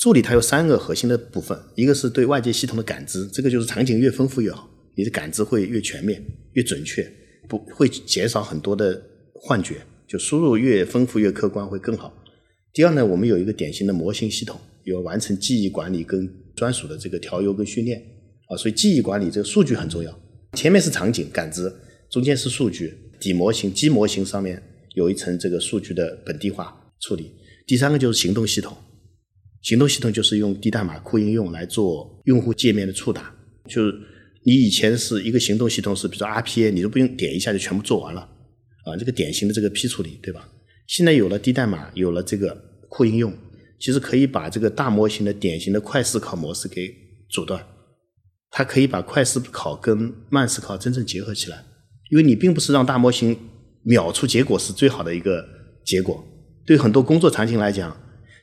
[0.00, 7.06] 助理它有三个核心的部分，一个是对外界系统的感知，这个就是场景越丰富越好，你的感知会越全面、越准确。
[7.46, 9.02] 不会减少很多的
[9.34, 9.76] 幻觉，
[10.08, 12.14] 就输入越丰富越客观会更好。
[12.72, 18.00] 第二呢，我们有一个典型的模型系统，有完成记忆管理跟专属的这个调优跟训练
[18.48, 20.18] 啊，所以记忆管理这个数据很重要。
[20.54, 21.70] 前面是场景感知，
[22.08, 24.62] 中间是数据底模型基模型上面
[24.94, 27.32] 有一层这个数据的本地化处理。
[27.66, 28.76] 第三个就是行动系统，
[29.62, 33.34] 行动系统就是用低代码库应用来做用户界面的触达，
[33.68, 33.94] 就是。
[34.42, 38.22] 你以前是一个行动系统，是比如说 RPA，你都不用点一下就全部做完了，
[38.86, 40.48] 啊，这个典型的这个批处理，对吧？
[40.86, 43.34] 现在有了低代码，有了这个库应用，
[43.78, 46.90] 其实可以把这个大模型的典型的快思考模式给
[47.28, 47.62] 阻断，
[48.50, 51.62] 它可以把快思考跟慢思考真正结合起来，
[52.10, 53.36] 因为你并不是让大模型
[53.82, 55.46] 秒出结果是最好的一个
[55.84, 56.24] 结果，
[56.64, 57.94] 对很多工作场景来讲，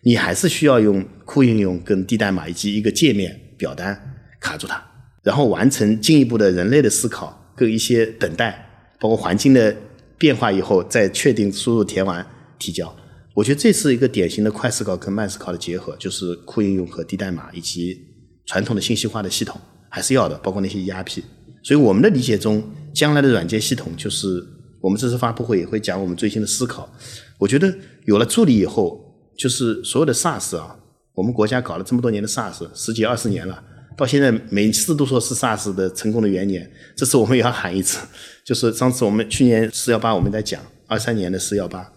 [0.03, 3.99] 你还是需要用库应用跟低代码以及一个界面表单
[4.39, 4.83] 卡住它。
[5.23, 8.65] 然后完成进一步的人类的思考跟一些等待，
[8.99, 9.75] 包括环境的
[10.17, 12.25] 变化以后，再确定输入填完
[12.57, 12.95] 提交。
[13.33, 17.99] 我觉得这是一个典型的快思考跟慢思考的结合，就是库应用和低代码以及
[18.45, 21.21] 传统的信息化的系统还是要的，包括那些 ERP。
[21.61, 24.41] 所以我们的理解中，将来的软件系统就是
[24.81, 26.89] 我们这次发布会也会讲我们最新的思考。
[27.37, 27.71] 我觉得
[28.05, 29.06] 有了助理以后，
[29.37, 30.75] 就是所有的 SaaS 啊，
[31.13, 33.63] 我们国家搞了这么多年的 SaaS，十几二十年了。
[33.95, 38.05] 到现在每次都说是 SaaS 的成功的元年，这次我们也要喊一次，
[38.45, 41.91] 就是上次我们去年四幺八我们在讲二三年的四幺八，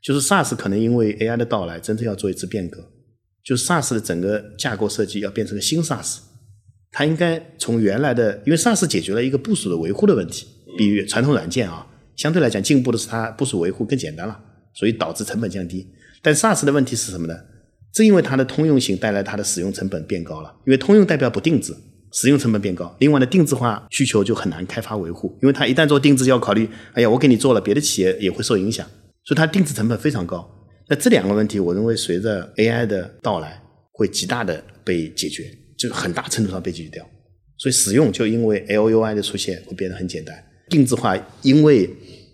[0.00, 2.78] 就是 SaaS 可能因为 AI 的到来，真正要做一次变革，
[3.44, 6.18] 就是 SaaS 的整个架构设计要变成个新 SaaS，
[6.92, 10.46] 它应该从原来的，因为 SaaS 解决了一个部署的维护的问题，
[10.78, 14.40] 比传统软件啊相对来讲进步的是它部署维护更简单了，
[14.74, 15.88] 所以导致成本降低，
[16.22, 17.34] 但 SaaS 的问题是什么呢？
[17.92, 21.74] 正因为它的通用性带来它的使用成本变高了，因为通用代表不定制，
[22.12, 22.94] 使用成本变高。
[23.00, 28.86] 另外呢，定制化需求就很难开发维护，因为它一旦做定制，要考虑，哎呀，我给你做了，别的企业也会受影响，
[29.24, 30.48] 所以它定制成本非常高。
[30.88, 33.60] 那这两个问题，我认为随着 AI 的到来，
[33.92, 35.44] 会极大的被解决，
[35.76, 37.04] 就很大程度上被解决掉。
[37.56, 40.34] 所以使用就因为 LUI 的出现会变得很简单，
[40.68, 41.88] 定制化因为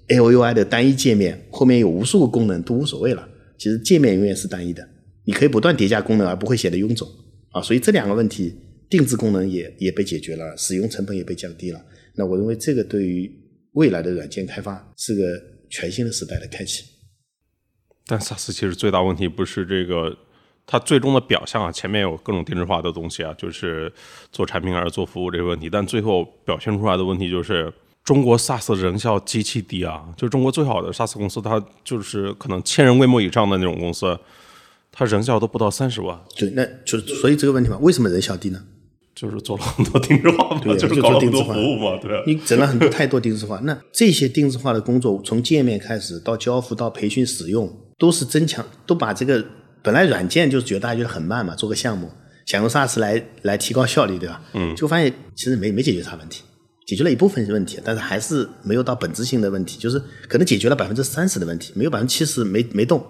[0.09, 4.89] LUI 的单一界面后面有无数个功能都无所谓了，其实界面永远是单一的。
[5.25, 7.09] 你可以不断叠加功能，而不会显得臃肿
[7.51, 8.55] 啊，所以这两个问题，
[8.89, 11.85] 定制功能也也被解决了，使用成本也被降低了。
[12.15, 13.29] 那我认为这个对于
[13.73, 15.23] 未来的软件开发是个
[15.69, 16.85] 全新的时代的开启。
[18.07, 20.17] 但 SaaS 其实最大问题不是这个，
[20.65, 23.93] 它最终的表象啊，前面有各种定制化的东西啊，就是
[24.31, 27.73] 做产品还是做服务这个问题，但最后表现出来的问题就是
[28.07, 34.17] 中国 SaaS 的人效极其低啊，就中国最好的 SaaS 公司，它就是可能千人规模以上的那种公司，
[34.93, 38.63] 它人效都不到三十万，对，那就所以这个问题嘛，为什么人效低呢？
[39.13, 42.23] 就是做了很多定制化嘛，对就是搞了很多做定制化服务嘛，对啊。
[42.29, 49.45] 你整了很多太多定制化，那这些定制化的工作，从界面开始到交付到培训使用，都是增强，都把这个
[49.83, 52.09] 本来软件就是觉得大家觉得很慢嘛，做个项目
[52.45, 54.41] 想用 SaaS 来来提高效率，对吧？
[54.53, 56.43] 嗯，就发现其实没没解决啥问题，
[56.87, 63.05] 解决了一部分问题，但是还是没有到本质性的问题，就是可能解决了百分之三十的问题，没有百分之七十没没动。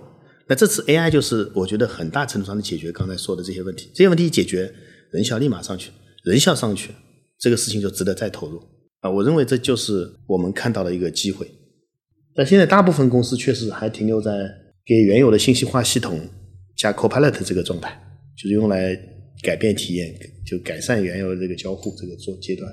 [0.48, 4.72] 那这次 AI 就是我觉得很大程度上的解决刚才说的这些问题，这些问题一解决，
[5.10, 5.90] 人效立马上去，
[6.24, 6.90] 人效上去，
[7.38, 8.62] 这个事情就值得再投入
[9.00, 9.10] 啊！
[9.10, 11.46] 我认为这就是我们看到的一个机会。
[12.34, 14.30] 但现在大部分公司确实还停留在
[14.86, 16.20] 给原有的信息化系统
[16.76, 18.00] 加 Copilot 这个状态，
[18.36, 18.96] 就是用来
[19.42, 20.14] 改变体验，
[20.46, 22.72] 就改善原有的这个交互这个做阶段。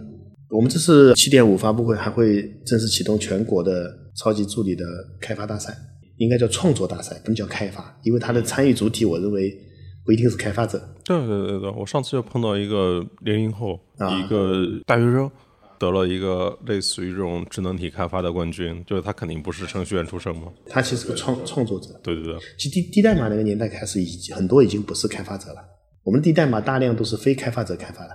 [0.53, 4.85] 我们这次七点五发布会还会正式启动全国的超级助理的
[5.19, 5.75] 开发大赛，
[6.17, 9.51] 应该叫创作大赛，不能叫开发，因为它的参与主体，我认为
[10.05, 10.79] 不一定是开发者。
[11.03, 15.29] 对对对对，我上次就碰到一个零零后，啊一个大学生，
[15.79, 20.43] 得了一个类似于这种智能体开发的冠军，就是他肯定不是程序员出身嘛。
[20.67, 21.99] 他其实是个创创作者。
[22.03, 25.65] 对对对，其实低低代码那个年代开始，已经很多已经不是开发者了。
[26.03, 28.11] 我们的低代码大量都是非开发者开发的。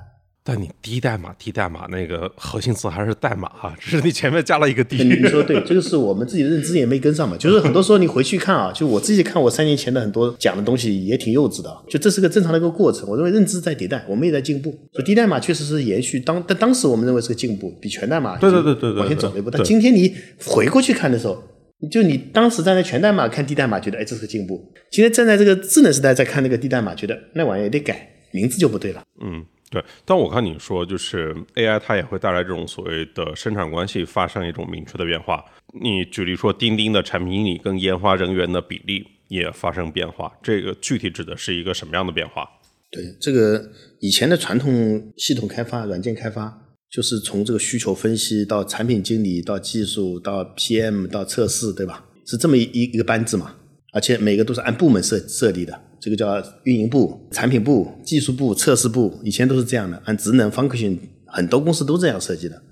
[0.48, 4.96] 但你低代码低代码那个核心词还是代码啊， 只是你前面加了一个低。
[5.04, 7.36] 你你说对，这个是我们自己的认知也没跟上嘛。
[7.36, 13.06] 就是很多时候你回去看啊，就我自己看我三年前的很多讲的东西也挺幼稚的啊，就这是个正常的一个过程。
[13.06, 14.74] 我认为认知在迭代，我们也在进步。
[14.94, 19.50] 说低代码确实是延续当，但当时我们认为是个进步，比全代码对对对对对往前走了一步。
[19.50, 20.14] 但今天你
[20.46, 21.42] 回过去看的时候，
[21.90, 24.72] 就你当时站在全代码看低代码，觉得哎这是个进步。
[24.90, 29.02] 今天站在这个智能时代再看那个低代码，觉得那玩意儿也得改，名字就不对了。
[29.20, 29.84] 嗯，对。
[30.04, 35.44] 但我看你说，就是 AI 它也会带来这种所谓的生产关系发生一种明确的变化。
[35.80, 42.48] 你举例说，钉钉的产品经理跟研发人员的比例也发生变化，这个具体指的是一个什么样的变化？
[42.90, 52.06] 对这个以前的传统系统开发、软件开发，就是从这个需求分析到产品经理，到技术，到 PM，到测试，对吧？
[52.24, 53.54] 是这么一一个班子嘛？
[53.92, 62.62] 而且每个都是按部门设设立的，这个叫运营部、产品部、技术部、测试部，以前都是这样的，按职能 function，很多公司都这样设计的。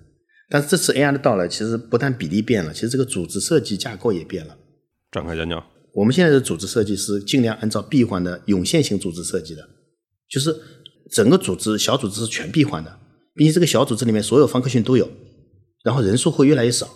[0.49, 4.57] 但是这次 AI 的到来，其实不但比例变了，其实这个组织设计架构也变了。
[5.11, 5.62] 展开讲讲。
[5.93, 9.67] 我们现在的组织设计是尽量按照闭环的涌现型组织设计的，
[10.29, 10.55] 就是
[11.11, 12.99] 整个组织小组织是全闭环的，
[13.35, 15.11] 并且这个小组织里面所有方克性都有，
[15.83, 16.87] 然后人数会越来越少。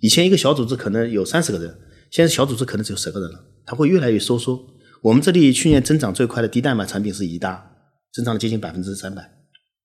[0.00, 1.76] 以前一个小组织可能有三十个人，
[2.10, 4.58] 现在小组织可能只有十个人了，它会越来越收缩。
[5.02, 7.76] 我们这里去年增长最快的低代码产品是宜大，
[8.12, 9.22] 增长了接近百分之三百，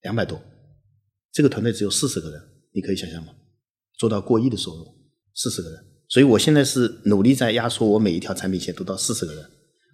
[0.02, 0.42] 两百多。
[1.32, 2.42] 这个团队只有四十个人，
[2.74, 3.30] 你可以想象吗？
[3.98, 4.86] 做到过亿的收入，
[5.36, 5.80] 四十个人。
[6.10, 9.44] 所以我现在是努力在压缩我每一条产品线都到四十个人。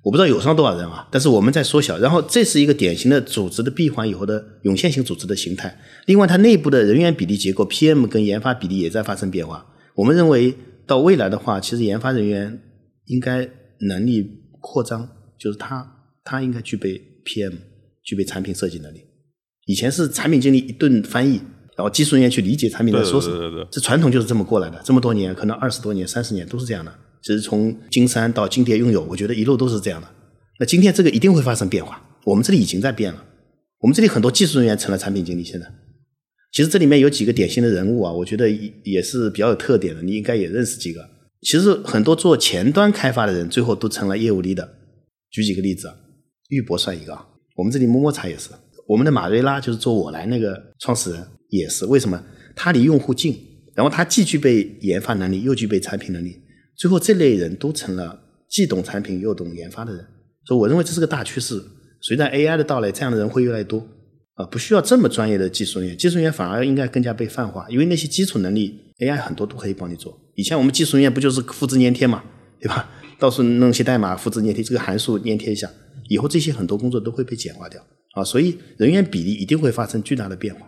[0.04, 1.98] 我不知道有上多少人啊，但是我们在缩小。
[1.98, 5.78] 然后这是一个典型的组织的闭环以后的涌现型组织的形态。
[6.06, 9.66] 另外，它内部的人员比例结构，PM 跟研发比例也在发生变化。
[9.96, 10.56] 我们认为
[10.88, 12.62] 到未来的话，其实研发人员
[13.08, 13.50] 应该
[13.82, 14.26] 能力
[14.60, 15.90] 扩张，就是他
[16.24, 17.54] 他应该具备 PM，
[18.04, 19.02] 具备产品设计能力。
[19.66, 21.40] 以前是产品经理一顿翻译，
[21.76, 23.38] 然后技术人员去理解产品在说什么。
[23.38, 26.94] 对对对对这传统就是这么过来的，这么多年，可能二十多年、三十年都是这样的。
[27.22, 30.08] 其实从金山到金蝶拥有，我觉得一路都是这样的。
[30.60, 33.24] 那今天这个一定会发生变化，我们这里已经在变了。
[33.80, 35.66] 我们这里很多技术人员成了产品经理，现在。
[36.52, 41.08] 其实这里面有几个典型的人物啊，我觉得也也是比较有特点的，你应该也认识几个。
[41.42, 44.68] 其实很多做前端开发的人，最后都成了业务 leader。
[45.32, 45.96] 举几个例子啊，
[46.50, 47.18] 玉博算一个，
[47.56, 48.50] 我们这里摸摸茶也是，
[48.88, 52.22] 我们的马瑞拉就是做我来那个创始人也是，为什么？
[52.56, 53.38] 他离用户近，
[53.76, 56.42] 然后他既具备研发能力，又具备产品能力，
[56.76, 60.06] 最后这类人都成了既懂产品又懂研发的人。
[60.46, 61.64] 所以我认为这是个大趋势，
[62.02, 63.88] 随着 AI 的到来，这样的人会越来越多。
[64.34, 70.18] 啊，不需要这么专业的技术人员，技术人员反而应该更加被泛化，因为那些基础能力 AI 很多都可以帮你做。
[70.40, 72.24] 以前我们技术人员不就是复制粘贴嘛，
[72.62, 72.90] 对吧？
[73.20, 75.70] 到处弄些代码复制粘贴，这个函数粘贴一下，
[76.08, 80.66] 以后这些很多工作都会被简化掉啊，所以人员比例一定会发生巨大的变化。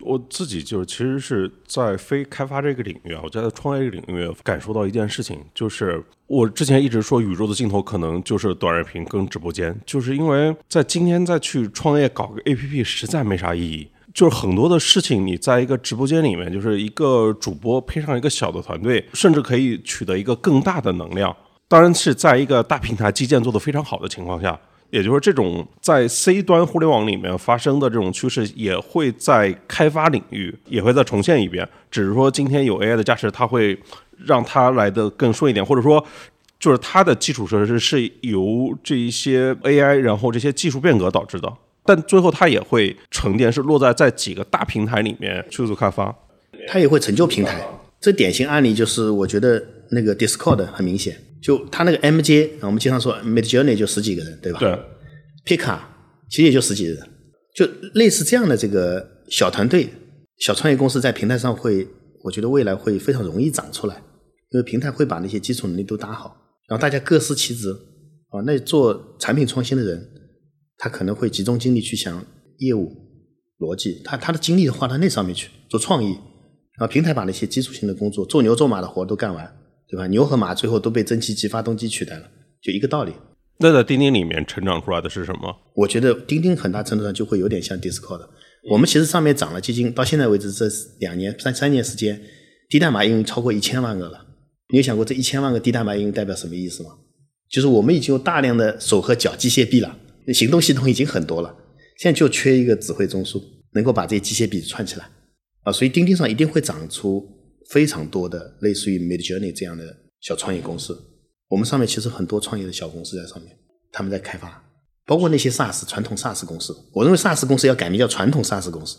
[0.00, 13.90] 我自己就是其实是在非开发这个领域啊，我在创业这个领域感受到一件事情，就是我之前一直说宇宙的尽头可能就是短视频跟直播间，就是因为在今天再去创业搞个 APP 实在没啥意义。
[14.12, 21.34] 就是很多的事情，你在一个直播间里面，就是一个主播配上一个小的团队，甚至可以取得一个更大的能量。
[21.68, 24.58] 当然是在一个大平台基建做得非常好的情况下，
[24.90, 31.68] 也就是，这种在 C 端互联网里面发生的这种趋势，也会在开发领域也会再重现一遍。
[31.88, 33.78] 只是说今天有 AI 的加持，它会
[34.26, 36.04] 让它来的更顺一点，或者说，
[36.58, 41.52] 就是它的基础设施是由这一些 AI，然后这些技术变革导致的。
[41.84, 46.14] 但最后它也会沉淀，是落在在几个大平台里面去做开发。
[46.68, 47.66] 它也会成就平台。
[48.00, 51.16] 这典型案例就是，我觉得那个 Discord 很明显。
[51.42, 54.58] 就它那个 MJ，我们经常说 Midjourney 就十几个人，对吧？
[54.60, 54.78] 对。
[55.44, 55.78] Pika
[56.28, 57.08] 其实也就十几个人，
[57.54, 59.88] 就类似这样的这个小团队、
[60.38, 61.88] 小创业公司在平台上会，
[62.22, 63.96] 我觉得未来会非常容易长出来，
[64.50, 66.36] 因为平台会把那些基础能力都打好，
[66.68, 67.70] 然后大家各司其职
[68.28, 68.40] 啊。
[68.44, 70.10] 那做产品创新的人，
[70.80, 72.24] 他可能会集中精力去想
[72.58, 72.90] 业务
[73.60, 76.08] 逻辑，他他的精力花到那上面去做创意，
[76.78, 79.56] 然后平台把那些基础性的工作、做牛做马的活都干完。
[79.92, 80.06] 对吧？
[80.06, 82.30] 牛和马最后都被蒸汽机发动机取代了，
[82.62, 83.12] 就一个道理。
[83.58, 85.52] 那在钉钉里面成长出来的是什么？
[85.74, 88.20] 我觉得钉钉很大程度上就会有点像 Discord。
[88.70, 90.68] 我们其实上面涨了基金到现在为止这
[91.00, 92.22] 两年三三年时间，
[92.68, 94.24] 低代码应用超过一千万个了。
[94.68, 96.90] 你有想过这一千万个低代码应用代表什么意思吗？
[97.50, 99.98] 就是我们已经有大量的手和脚机械臂了，
[100.32, 101.54] 行动系统已经很多了，
[101.98, 103.42] 现在就缺一个指挥中枢，
[103.72, 105.10] 能够把这些机械臂串起来
[105.62, 105.72] 啊。
[105.72, 107.36] 所以钉钉上一定会长出。
[107.68, 109.84] 非常多的类似于 Midjourney 这样的
[110.20, 110.98] 小创业公司，
[111.46, 113.56] 我们上面其实很多创业的小公司在上面，
[113.92, 114.60] 他们在开发，
[115.06, 116.76] 包括那些 SaaS 传统 SaaS 公司。
[116.92, 118.96] 我认为 SaaS 公司要改名叫传统 SaaS 公司，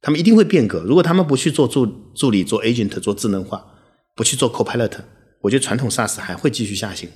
[0.00, 0.82] 他们一定会变革。
[0.84, 3.62] 如果他们不去做助助理、做 agent、做智能化，
[4.16, 4.92] 不去做 copilot，
[5.42, 7.10] 我觉得传统 SaaS 还会继续下行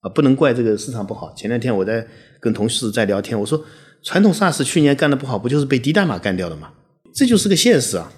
[0.00, 0.08] 啊！
[0.08, 1.32] 不能怪这个市场不好。
[1.34, 2.06] 前两天我在
[2.40, 3.64] 跟同事在聊天，我说
[4.02, 6.72] 传统 SaaS 去年干的不好，不就是被低代码干掉的吗？
[7.14, 8.12] 这就是个现实啊！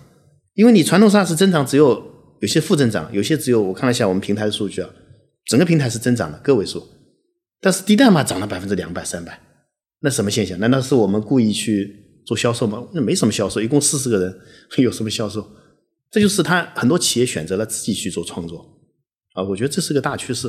[0.55, 2.17] 因为你传统 SaaS 增长只有。
[2.41, 4.89] 有些负增长，有些只有我看了一下我们平台的数据啊，
[5.47, 6.81] 整个平台是增长的个位数，
[7.61, 9.41] 但是低代码涨了百分之两百三百，
[10.03, 10.57] 那什么现象？
[10.61, 12.81] 难道是我们故意去做销售吗？
[12.95, 14.39] 那没什么销售，一共四十个人，
[14.79, 15.45] 有什么销售？
[16.13, 18.65] 这就是他很多企业选择了自己去做创作
[19.35, 20.49] 啊，我觉得这是个大趋势。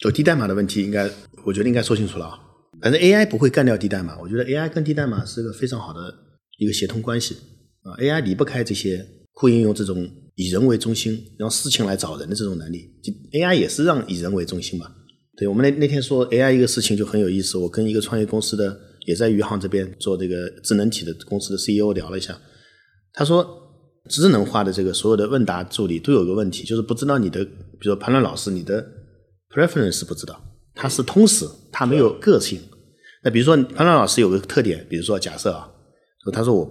[0.00, 1.10] 就低代码的问题，应该
[1.44, 2.38] 我觉得应该说清楚了啊。
[2.80, 6.14] 反正 AI 不会干掉低代码，我觉得 AI 跟低代码是个非常好的
[6.58, 7.36] 一个协同关系
[7.82, 10.08] 啊，AI 离不开这些库应用这种。
[10.36, 14.90] 以人为中心，让事情来找人的这种能力就，AI 也是让以人为中心嘛？
[15.36, 18.74] 对我们那那天说 AI 一个事情就很有意思，我跟一个创业公司的
[19.04, 22.40] 也在余杭这边做这个智能体的公司的 CEO 聊了一下，
[23.12, 23.46] 他说
[24.08, 28.82] 智能化的这个所有的问答助理都有个问题，就是不知道你的，比如说潘乱老师，你的
[29.54, 30.42] preference 不知道，
[30.74, 32.60] 它是通识，它没有个性。
[33.22, 35.70] 那比如说潘乱老师有个特点，比如说假设啊，
[36.24, 36.64] 说他说我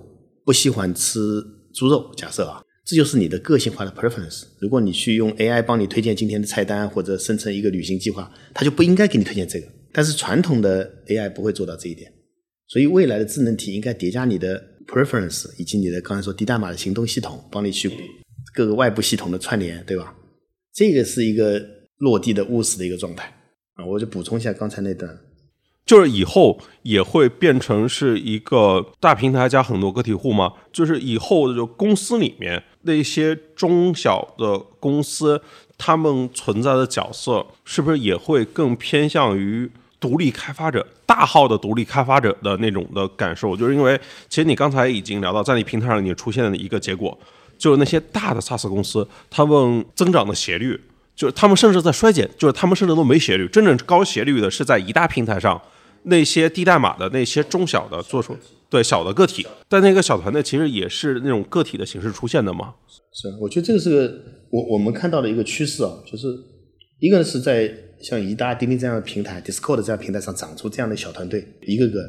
[0.45, 1.19] 不喜欢吃
[1.73, 2.63] 猪肉，假设啊。
[2.85, 4.45] 这就是你的个性化的 preference。
[4.59, 9.67] 如果你去用 AI 帮你推荐今天的菜单或者生成一个旅行计划，它就不应该给你推荐这个。
[9.93, 12.11] 但是传统的 AI 不会做到这一点，
[12.67, 17.91] 所以未来的智能体应该叠加你的 preference 以及你的刚才说低代码的行动系统，帮你去
[18.55, 20.15] 各个外部系统的串联，对吧？
[20.73, 21.63] 这个是一个
[21.99, 23.33] 落地的务实的一个状态
[23.75, 23.85] 啊。
[23.85, 25.17] 我就补充一下刚才那段。
[25.85, 30.53] 就是以后也会变成是一个大平台加很多个体户吗？
[30.71, 35.41] 就是以后的就公司里面那些中小的公司，
[35.79, 39.67] 他们存在的角色是不是也会更偏向于
[39.99, 43.55] 独立开发者、大号的独立开发者的那种的感受？
[43.57, 47.17] 就是因为其实你刚才已经聊到，在你平台上已经出现的一个结果，
[47.57, 50.79] 就是那些大的 SaaS 公司，他们增长的斜率，
[51.19, 55.61] 就是他们甚至在衰减，就是他们甚至都没斜率，真正高斜率的是在一大平台上。
[56.03, 58.33] 那些低代码的那些中小的做出
[58.69, 62.73] 对小的个体，但那个小团队其实也是那种个体的形式出现的嘛？
[63.11, 64.13] 是，我觉得这个是个
[64.49, 66.27] 我我们看到的一个趋势啊，就是
[66.99, 67.69] 一个是在
[68.01, 71.99] 像宜大、钉钉这样的平台，Discord 这样平台上长出这样的小团队，一个个，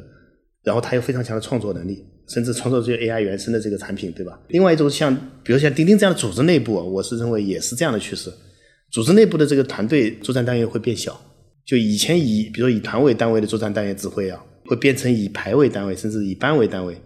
[0.62, 1.98] 然后他有非常强的创作能力，
[2.28, 4.38] 甚至创作这些 AI 原生的这个产品，对吧？
[4.50, 8.32] 另外一种像，比如像钉钉这样的组织内部，我是认为也是这样的趋势，
[8.90, 11.20] 组织内部的这个团队作战单元会变小。
[11.64, 16.96] 就以前以，比如说以团为单位的作战单元指挥啊，会变成以排为单位，甚至以班为单位。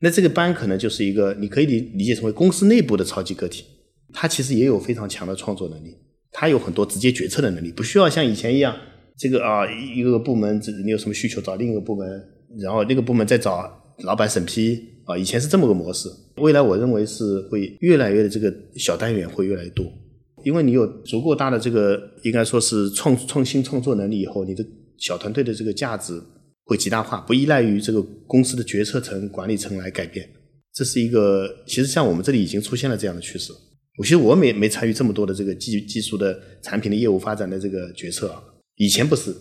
[0.00, 3.64] 那这个班可能就是一个，你可以理理解成为公司内部的超级个体，
[4.12, 5.96] 它其实也有非常强的创作能力，
[6.30, 8.76] 它有很多直接决策的能力，不需要像以前一样，
[9.18, 12.08] 这个啊一个部门这你有什么需求找另一个部门，
[12.60, 13.68] 然后那个部门再找
[14.04, 16.08] 老板审批啊，以前是这么个模式。
[16.36, 19.84] 未来我认为是会越来越的这个小单元会越来越多。
[20.42, 24.64] 因为你有足够大的这个，应该说是创创新创作能力以后，你的
[24.98, 26.20] 小团队的这个价值
[26.64, 30.28] 会极大化，不依赖于这个公司的决策层、管理层来改变。
[30.72, 33.52] 这是一个，其实像我们这里已经出现了这样的趋势。
[33.98, 38.42] 我其实我没没参与这么多的这个技技术的产品的业务发展的这个决策啊。
[38.76, 39.34] 以前不是，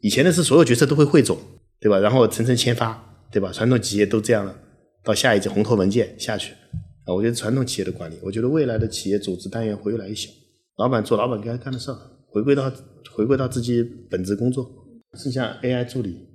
[0.00, 1.36] 以前的是所有决策都会汇总，
[1.80, 1.98] 对吧？
[1.98, 3.52] 然后层层签发，对吧？
[3.52, 4.56] 传统企业都这样了，
[5.04, 6.52] 到下一级红头文件下去
[7.04, 7.12] 啊。
[7.12, 10.30] 我觉得传统企业的管理，我觉得未来的企业组织单元会越来越小，
[10.76, 11.96] 老板做老板该干的事儿，
[12.28, 12.70] 回归到
[13.10, 14.70] 回归到自己本职工作，
[15.14, 16.28] 剩下 AI 助理。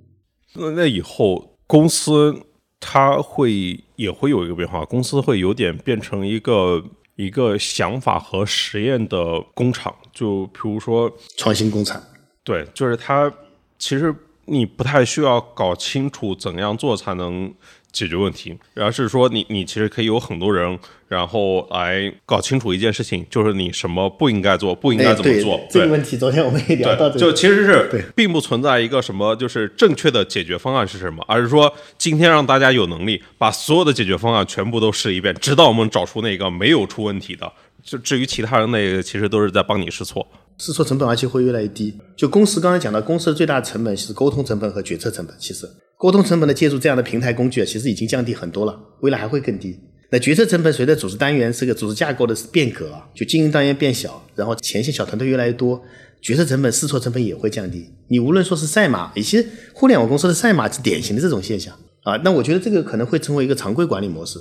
[0.54, 2.36] 那那以后公司
[2.80, 6.82] 它会也会有一个变化，公司会有点变成一个
[7.14, 12.02] 一个想法和实验的工厂，就比如说创新工厂。
[12.42, 13.32] 对，就是它
[13.78, 14.12] 其实
[14.46, 17.54] 你不太需要搞清楚怎样做才能
[17.92, 20.78] 解决问题，而是说你你其实可以有很多人，
[21.08, 25.60] 然后来搞清楚一件事情，就是你什么不应该做，不应该怎么做。
[25.70, 37.52] 这个问题，昨天我们也聊到，就其实是并不存在一个什么就是正确的解决方案是什么，而是说今天让大家有能力把所有的解决方案全部都试一遍，直到我们找出那个没有出问题的。
[37.84, 40.24] 就至于其他人那个，其实都是在帮你试错。
[40.58, 41.94] 试错成本而且会越来越低。
[42.16, 45.34] 就公司刚才讲到，公司的最大成本是沟通成本和决策成本。
[45.38, 49.78] 其实沟通成本的借助这样的平台工具啊，其实已经降低很多了，未来还会更低。
[50.10, 55.80] 那决策成本随着组织单元这个组织架构的变革啊，就经营单元变小，然后前线小团队越来越多，
[56.20, 57.86] 决策成本、试错成本也会降低。
[58.08, 62.16] 你无论说是赛马，以及互联网公司的赛马是典型的这种现象啊。
[62.24, 64.38] 那我觉得这个可能会成为一个常规管理模式，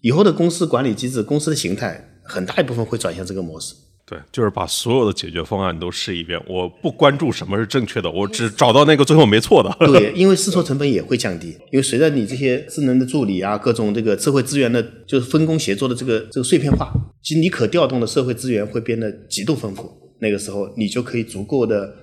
[0.00, 3.74] 以后的公司管理机制、公司的形态很大一部分会转向这个模式。
[4.10, 6.36] 对，就是把所有的解决方案都试一遍。
[6.48, 9.72] 我不关注什么是正确的，我只找到那个最后没错的。
[9.86, 11.56] 对，因为试错成本也会降低。
[11.70, 16.92] 因为随着你这些智能的助理啊，各种这个社会资源的，就是分工协作的这个这个碎片化，
[17.22, 19.88] 其实你可调动的社会资源会变得极度丰富。
[20.18, 21.94] 那个时候，你就可以足够的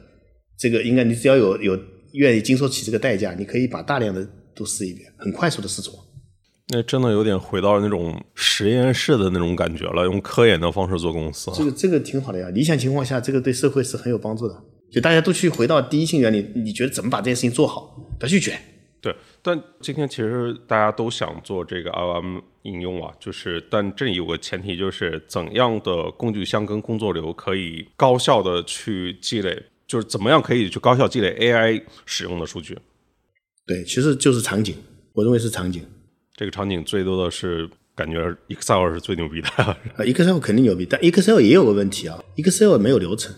[0.57, 1.77] 这个，应该你只要有有
[2.13, 5.93] 愿意经受起这个代价，你可以把大量的都试一遍，很快速的试错。
[6.69, 11.49] 那真的有点回到那种实验室的那种感觉了，用科研的方式做公司。
[11.55, 14.63] 这个这个挺好的呀，理想情况下，这个对社会是很有帮助的。
[14.91, 17.95] 就大家都去回到第一性原理，你觉得怎么把这件事情做好？
[18.19, 18.59] 不要去卷。
[18.99, 32.77] 对，但今天其实大家都想做这个 LM 应用啊，就是但这里有个前提，就是怎样的工具箱跟工作流可以高效的去积累，就是怎么样可以去高效积累 AI 使用的数据。
[33.65, 34.75] 对，其实就是场景，
[35.13, 35.81] 我认为是场景。
[36.37, 39.75] 这个场景最多的是感觉 Excel 是最牛逼的啊，
[40.05, 43.33] Excel 肯定牛逼，但 Excel 也有个问题啊，Excel 没有流程，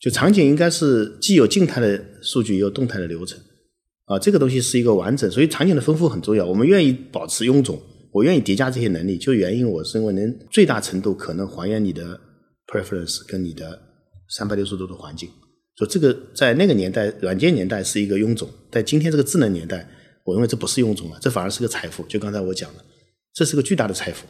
[0.00, 3.38] 就场景应该是既有静态的数据，也有动态的流程
[4.06, 6.46] 啊，这个东西是一个完整，所以场景的丰富很重要。
[6.46, 7.78] 我们愿意保持臃肿，
[8.10, 12.18] 我愿意叠加这些能力，就原因我是认为能最大程度可能还原你的
[12.66, 13.78] preference 跟你的
[14.30, 15.28] 三百六十度的环境。
[15.76, 19.86] 就这个在那个年代，软件年代是一个臃肿，在今天这个智能年代。
[20.28, 22.02] 我认为这不是臃肿了，这反而是个财富。
[22.04, 22.84] 就刚才我讲的，
[23.32, 24.26] 这是个巨大的财富。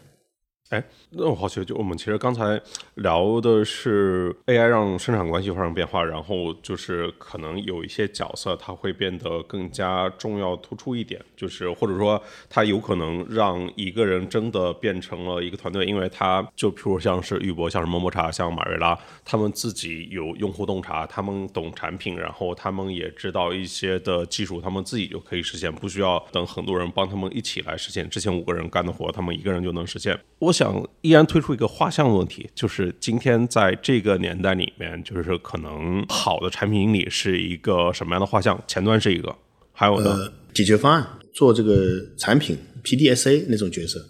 [0.70, 2.60] 哎，那我好奇，就我们其实刚才
[2.96, 28.06] 聊的是 AI 让生产关系发生变化，然后就是可能有一些角色它会变得更加重要、突出一点，就是或者说它有可能让一个人真的变成了一个团队，因为他就譬如像是玉博、像是么么茶、像马瑞拉，他们自己有用户洞察，他们懂产品，然后他们也知道一些的技术，他们自己就可以实现，不需要等很多人帮他们一起来实现。
[28.10, 30.14] 之前五个人干的活，他们一个人就能实现。
[30.40, 30.52] 我。
[30.58, 38.60] 想依然推出一个画像的问题，就是今天在这个年代里面，就是可能好的产品经理是一个什么样的画像？
[38.66, 39.32] 前端是一个，
[39.72, 44.00] 还有呢，解决方案做这个产品 PDSA 那种角色，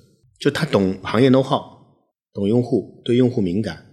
[0.41, 1.63] 就他懂行业 know how，
[2.33, 3.85] 懂用户，对用户敏感，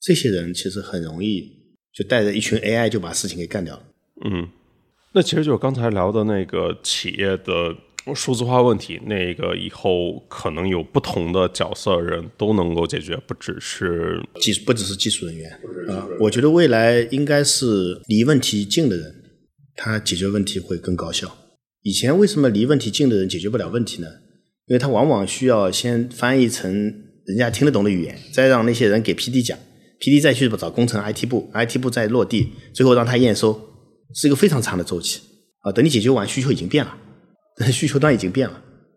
[0.00, 1.42] 这些人其实很容易
[1.92, 3.82] 就带着一群 AI 就把事情给干掉了。
[4.24, 4.48] 嗯，
[5.12, 7.76] 那其实就是刚才聊的那个企业的。
[8.14, 15.50] 数字化问题，那个以后可能有不同的角色人都能够解决，不只是技术，不只是技术人员
[15.88, 16.08] 啊。
[16.20, 19.14] 我觉得未来应该是离问题近的人，
[19.76, 21.36] 他解决问题会更高效。
[21.82, 24.08] 以前为什么离问题近的人解决不了问题呢？
[24.66, 26.72] 因为他往往需要先翻译成
[27.26, 29.58] 人家听得懂的语言，再让那些人给 PD 讲
[30.00, 33.58] ，PD 再去找工程 IT 部，IT 部再落地，最后让他验收，
[34.14, 35.20] 是一个非常长的周期
[35.60, 35.72] 啊。
[35.72, 36.96] 等你解决完，需求已经变了。
[37.72, 38.54] 需求端已经变了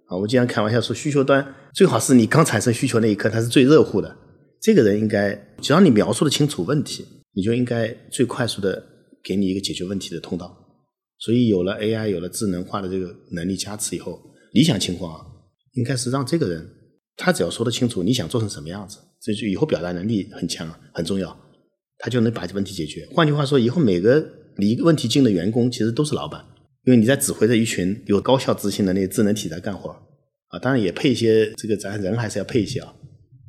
[0.07, 0.17] 啊！
[0.17, 4.15] 我经常开玩笑说，需求端最好是你刚产生需求那一刻，它是最热乎的。
[4.61, 8.83] 这个人应该，只要你描述的清楚问题，你就应该最快速的
[9.23, 10.55] 给你一个解决问题的通道。
[11.17, 14.19] 所以有了 AI，有了智能化的这个能力加持以后，
[14.53, 15.25] 理想情况啊，
[15.73, 16.67] 应该是让这个人，
[17.15, 21.35] 他只要说得清楚你想做成什么样子，这就以后表达能力很强很重要，
[21.97, 23.07] 他就能把这问题解决。
[23.11, 24.23] 换句话说，以后每个
[24.57, 26.45] 离问题近的员工，其实都是老板。
[26.83, 29.89] 因为你在指挥着一群有高效执行能力的智能体在干活
[30.47, 32.87] 啊，当然也配一些这个咱人还是要配一些啊，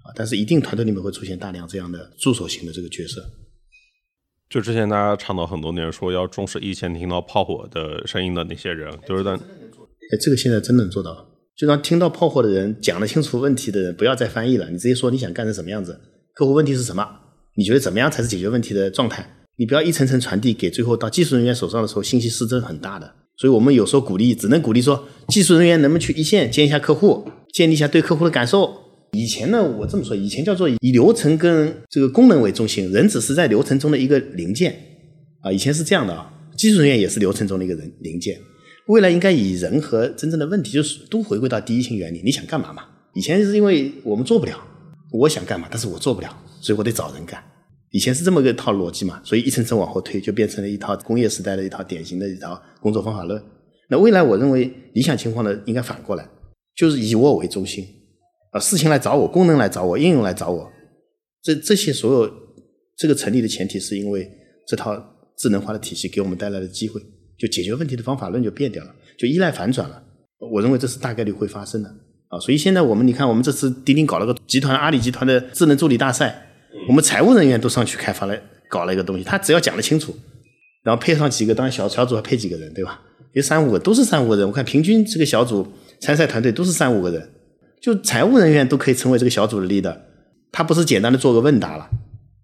[0.05, 3.23] 啊，但是一定团队里面会出现大量这样的助手型的这个角色。
[4.51, 11.27] 就之前大家倡导很多年说要重视以前听到炮火的声音的那些人，就是在，哎，这个现在真能做到，
[11.57, 15.99] 就让听到炮火的人讲得清楚问题的人不要再翻译了，你直接说你想干成什么样子，
[16.35, 17.09] 客户问题是什么，
[17.57, 19.27] 你觉得怎么样才是解决问题的状态？
[19.57, 23.15] 你不要一层层传递给最后到技术人员手上的时候，信息失真很大的。
[23.43, 28.73] 所以我们有时候鼓励，只能鼓励说，技术人员能不能去一线见一下客户，建立一下对客户的感受。
[29.15, 34.73] 以前呢，我这么说，以前叫做以流程跟这个功能为中心，人只是在流程中的一个零件
[35.41, 35.51] 啊。
[35.51, 38.39] 以前是这样的啊，技术人员也是流程中的一个人零件。
[38.87, 42.23] 未来应该以人和真正的问题，就是都回归到第一性原理。
[42.25, 42.85] 你想干嘛嘛？
[43.15, 44.57] 以前是因为我们做不了，
[45.11, 46.29] 我想干嘛，但是我做不了，
[46.61, 47.43] 所以我得找人干。
[47.93, 53.41] 以前是这么个套逻辑嘛，所以一层层往后推，就变成了一套工业时代的一套典型的一套工作方法论。
[53.89, 56.29] 那未来我认为理想情况呢，应该反过来，
[56.75, 57.87] 就是以我为中心。
[58.51, 60.71] 啊，事情来找我，功能来找我，应用来找我，
[61.43, 62.31] 这这些所有
[62.97, 64.31] 这个成立的前提，是因为
[64.67, 64.95] 这套
[65.39, 67.01] 智能化的体系给我们带来的机会，
[67.39, 70.03] 就解决问题的方法论就变掉了，就依赖反转了。
[70.51, 71.89] 我认为这是大概率会发生的
[72.29, 72.39] 啊。
[72.41, 76.52] 所以现在我们你看，我们这次钉钉搞了个集团阿里集团的智能助理大赛，
[76.89, 78.37] 我们财务人员都上去开发了，
[78.69, 80.15] 搞了一个东西，他只要讲得清楚，
[80.83, 83.01] 然后配上几个，当然小小组还配几个人，对吧？
[83.33, 85.67] 有三五个都是三五个人，我看平均这个小组
[86.01, 87.31] 参赛团队都是三五个人。
[87.81, 89.97] 就财务人员都可以成为这个小组的 leader，
[90.53, 91.89] 他不是简单的做个问答了，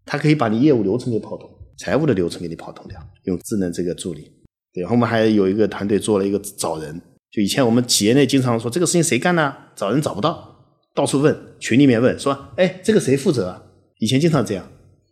[0.04, 1.48] 他可以把你业务流程给跑通，
[1.78, 4.32] 财务的流程给你跑通掉，用智能这个助理。
[4.72, 7.00] 对，后我们还有一个团队做了一个找人，
[7.30, 9.54] 就以前我们企业内经常说这个事情谁干呢？
[9.76, 10.56] 找人找不到，
[10.92, 13.67] 到处问，群里面问，说哎这个谁负责？
[13.98, 14.68] 以前经常这样，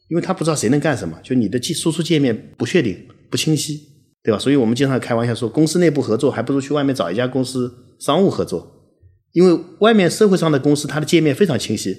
[0.08, 2.96] 因为他不知道谁能干什么，就你的输出界面不确定、
[3.30, 3.80] 不清晰，
[4.22, 4.38] 对吧？
[4.38, 8.72] 所以我们经常开玩笑说，公司内部合作还不如去外面找一家公司商务合作。
[9.32, 11.94] 因为外面社会上的公司，它的界面非常清晰，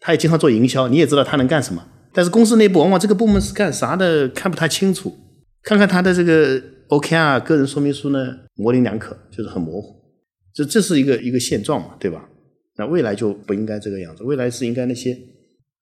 [0.00, 1.86] 他也经常做营销，你也知道他能干什么。
[2.12, 5.16] 但是公司内部往往这个部门是干啥的，看不太清楚。
[5.62, 8.18] 看看他的这个 OKR 个人说明书呢，
[8.56, 9.94] 模棱两可，就是很模糊。
[10.52, 12.28] 这这是一个一个现状嘛，对吧？
[12.76, 15.16] 那未来就不应该这个样子，未来是应该那些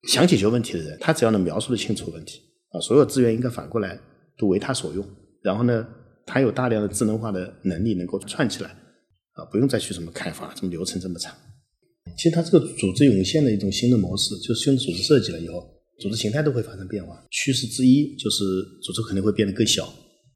[0.07, 2.41] 想解决问题的人，他只要能描述的清楚问题
[2.71, 3.99] 啊，所有资源应该反过来
[4.37, 5.07] 都为他所用。
[5.41, 5.87] 然后呢，
[6.25, 8.75] 他有大量的智能化的能力能够串起来。
[9.33, 11.33] 啊，不用再去什么开发，什么流程这么长。
[12.17, 15.65] 其实它这个组织涌现的一种新的模式，就是新的组织设计了以后，
[16.01, 17.25] 组织形态都会发生变化。
[17.31, 18.43] 趋势之一就是
[18.83, 19.87] 组织肯定会变得更小、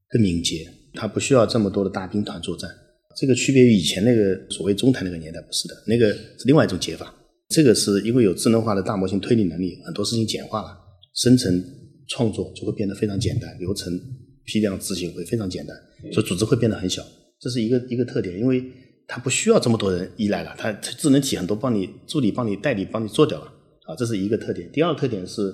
[0.08, 2.70] 更敏捷，它不需要这么多的大兵团作战。
[3.18, 7.14] 这个区别于以前那个所谓中台那个年代不是的，那个是另外一种解法。
[7.50, 10.78] 这个是因为有智能化的大模型推理能力，很多事情简化了，
[11.14, 11.64] 生成
[12.08, 14.00] 创作就会变得非常简单，流程
[14.46, 15.76] 批量执行会非常简单，
[16.12, 17.04] 所以组织会变得很小。
[17.40, 18.64] 这是一个一个特点，因为。
[19.08, 23.46] 它不需要这么多人依赖了，它智能体很多帮你助理、帮你代理、帮你做掉了
[23.86, 24.68] 啊，这是一个特点。
[24.72, 25.54] 第二个特点是，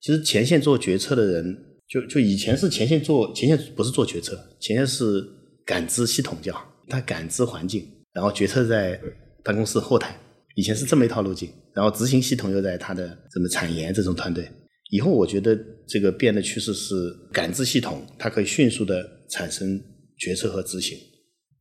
[0.00, 1.56] 其实前线做决策的人，
[1.88, 5.24] 就就以前是前线做前线不是做决策，前线是
[5.64, 6.52] 感知系统叫，
[6.88, 9.00] 他感知环境，然后决策在
[9.44, 10.18] 办公室后台，
[10.58, 14.44] 以前是这么一套路径，然后执行系统又在它的什么产研这种团队。
[14.90, 15.56] 以后我觉得
[15.86, 16.94] 这个变的趋势是
[17.32, 19.80] 感知系统，它可以迅速的产生
[20.16, 20.98] 决策和执行，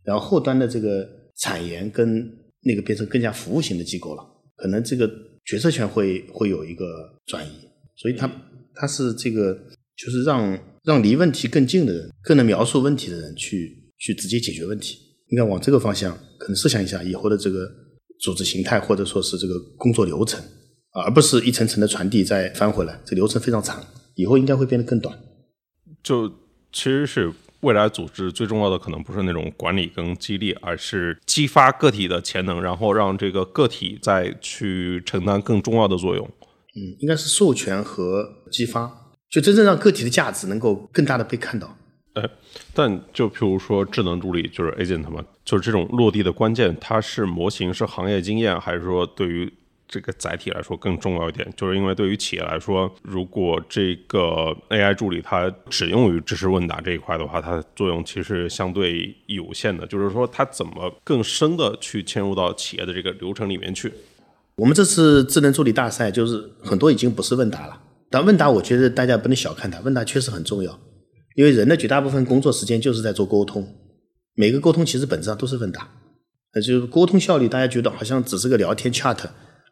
[0.04, 1.08] 然后后端的这个。
[1.40, 2.28] 产研跟
[2.64, 4.24] 那个变成更加服务型的机构了，
[4.56, 5.08] 可能这个
[5.46, 6.84] 决策权会会有一个
[7.28, 7.52] 转移，
[7.96, 8.28] 所以它
[8.74, 9.54] 它是这个
[9.96, 17.70] 就是让让离问题更近的人，更能描述问题的人去去直接解决问题，应该往这个方向可能设想一下以后的这个
[18.20, 20.40] 组织形态或者说是这个工作流程
[20.92, 23.84] 啊，而不是一层层的传递再翻回来，这流程非常长，
[24.16, 25.18] 以后应该会变得更短。
[26.04, 26.30] 就
[26.72, 27.34] 其实是。
[27.62, 36.24] 未来组织最重要的可能不是那种管理跟激励，而是激发个体的潜能，然后让这个个体再去承担更重要的作用。
[36.76, 41.76] 嗯，应该是授权和激发，就真正让个体的价值能够更大的被看到。
[42.20, 42.30] 哎，
[42.74, 49.54] 但就譬如说智能助理，就是 agent 嘛，就是这种落地的关键，它是模型，是行业经验，还是说对于？
[49.90, 59.88] 这个载体来说更重要一点，就是因为对于企业来说，如果这个 AI 助理它只用于知识问答这一块的话，它的作用其实相对有限的。
[59.88, 63.90] 就是说，它怎么更深的去嵌入到企业的这个流程里面去？
[64.58, 70.78] 我们这次智能助理大赛就是很多已经不是问答了，但问答我觉得大家不能小看它，问答确实很重要，
[71.38, 73.64] 因为人的绝大部分工作时间就是在做沟通，
[74.34, 75.88] 每个沟通其实本质上都是问答，
[76.56, 79.20] 那就是沟通效率，大家觉得好像只是个聊天 chat。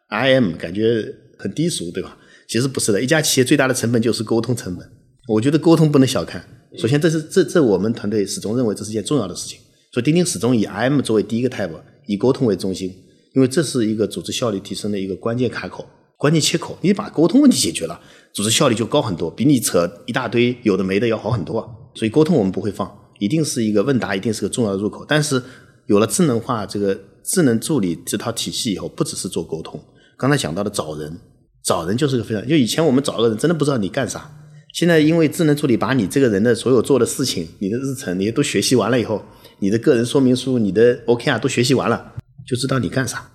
[0.06, 2.16] I M 感觉很低俗，对吧？
[2.48, 4.88] 其实不是的，一家企业最大的成本就是沟通成本。
[5.26, 6.48] 我觉得沟通不能小看。
[6.78, 9.58] 首先，这是这这我们团队始终认为这是件重要的事情。
[9.92, 12.94] 所以，钉钉始终以 I M 作为第一个 type，以沟通为中心，
[13.34, 15.84] 因为这是一个组织效率提升的一个关键卡口。
[16.16, 18.00] 关键切口，你把沟通问题解决了，
[18.32, 21.90] 组织效率就高很多，比你扯一大堆有的没的要好很多。
[21.94, 25.04] 所以沟通我们不会放，一定是一个问答，一定是个重要的入口。
[25.06, 25.42] 但是
[25.86, 29.78] 有了智能化这个智能助理这套体系以后，不只是做沟通，
[30.16, 31.18] 刚才讲到的找人，
[31.62, 34.30] 找人就是个非常，就以前我们找个人真的不知道你干啥，
[34.72, 39.22] 现在因为智能助理把你这个人的所有做的事情、你的日程，你都学习完了以后，
[39.58, 42.14] 你的个人说明书、你的 OKR 都学习完了，
[42.46, 43.30] 就知道你干啥。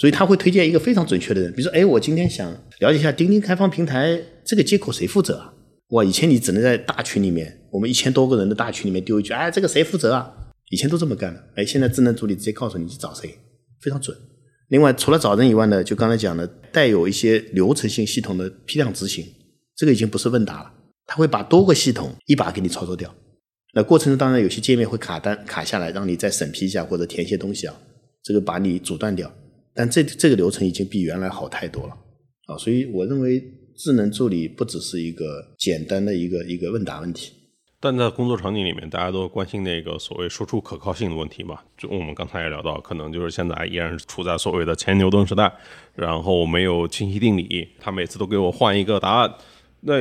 [0.00, 5.52] 所以他会推荐一个非常准确的人，比如说，哎，我今天想了解一下钉钉开放平台这个接口谁负责啊？
[5.90, 10.32] 哇，以前你只能在大群里面，我们一千多个人的大群里面丢一句，哎，这个谁负责啊？
[10.70, 13.28] 以前都这么干的，哎，现在智能助理直接告诉你去找谁，
[13.82, 14.16] 非常准。
[14.68, 19.26] 另外，除了找人以外呢，就刚才讲的，带有一些流程性系统的批量执行，
[19.76, 20.72] 这个已经不是问答了，
[21.04, 23.14] 他会把多个系统一把给你操作掉。
[23.74, 27.74] 那过程中当然有些界面会卡单卡下来，让你再审批一下或者填一些东西啊，
[28.22, 29.30] 这个把你阻断掉。
[29.74, 31.96] 但这这个流程已经比原来好太多了
[32.46, 33.42] 啊，所以我认为
[33.76, 35.24] 智能助理不只是一个
[35.58, 37.32] 简单的一个一个问答问题。
[37.82, 41.60] 但在工作场景里面，大家都关心那个所谓输出可靠性的问题嘛。
[41.78, 45.50] 就我们刚才也聊到，可能就是现在依然是处在所谓的前牛顿时代，
[45.94, 49.34] 然后没有清晰定理，他每次都给我换一个答案。
[49.80, 49.94] 那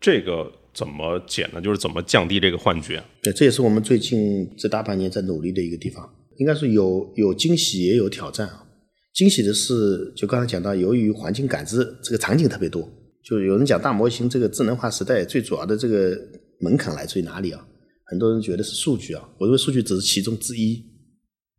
[0.00, 1.60] 这个怎么解呢？
[1.60, 3.02] 就是怎么降低这个幻觉？
[3.22, 6.10] 对，这也是我们最近这大半年在努力的一个地方。
[6.38, 8.64] 应该是有有惊喜，也有挑战啊。
[9.14, 12.88] 惊喜的是，就刚才讲到，由于环境感知这个场景特别多，
[13.22, 16.18] 就有人讲大模型这个智能化时代最主要的这个
[16.60, 17.66] 门槛来自于哪里啊？
[18.06, 20.82] 很多人觉得是数据啊，我认为数据只是其中之一。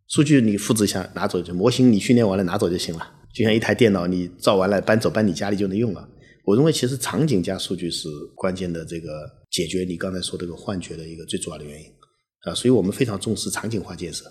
[0.08, 6.08] 数据你复制一下拿走就，模型你训练完了拿走就行了，就像一台电脑你造完了搬走搬你家里就能用了。
[6.46, 9.10] 我认为其实场景加数据是关键的这个
[9.50, 11.88] 解决你刚才说这个幻觉的一个最主要的原因
[12.46, 14.26] 啊，所以我们非常重视场景化建设。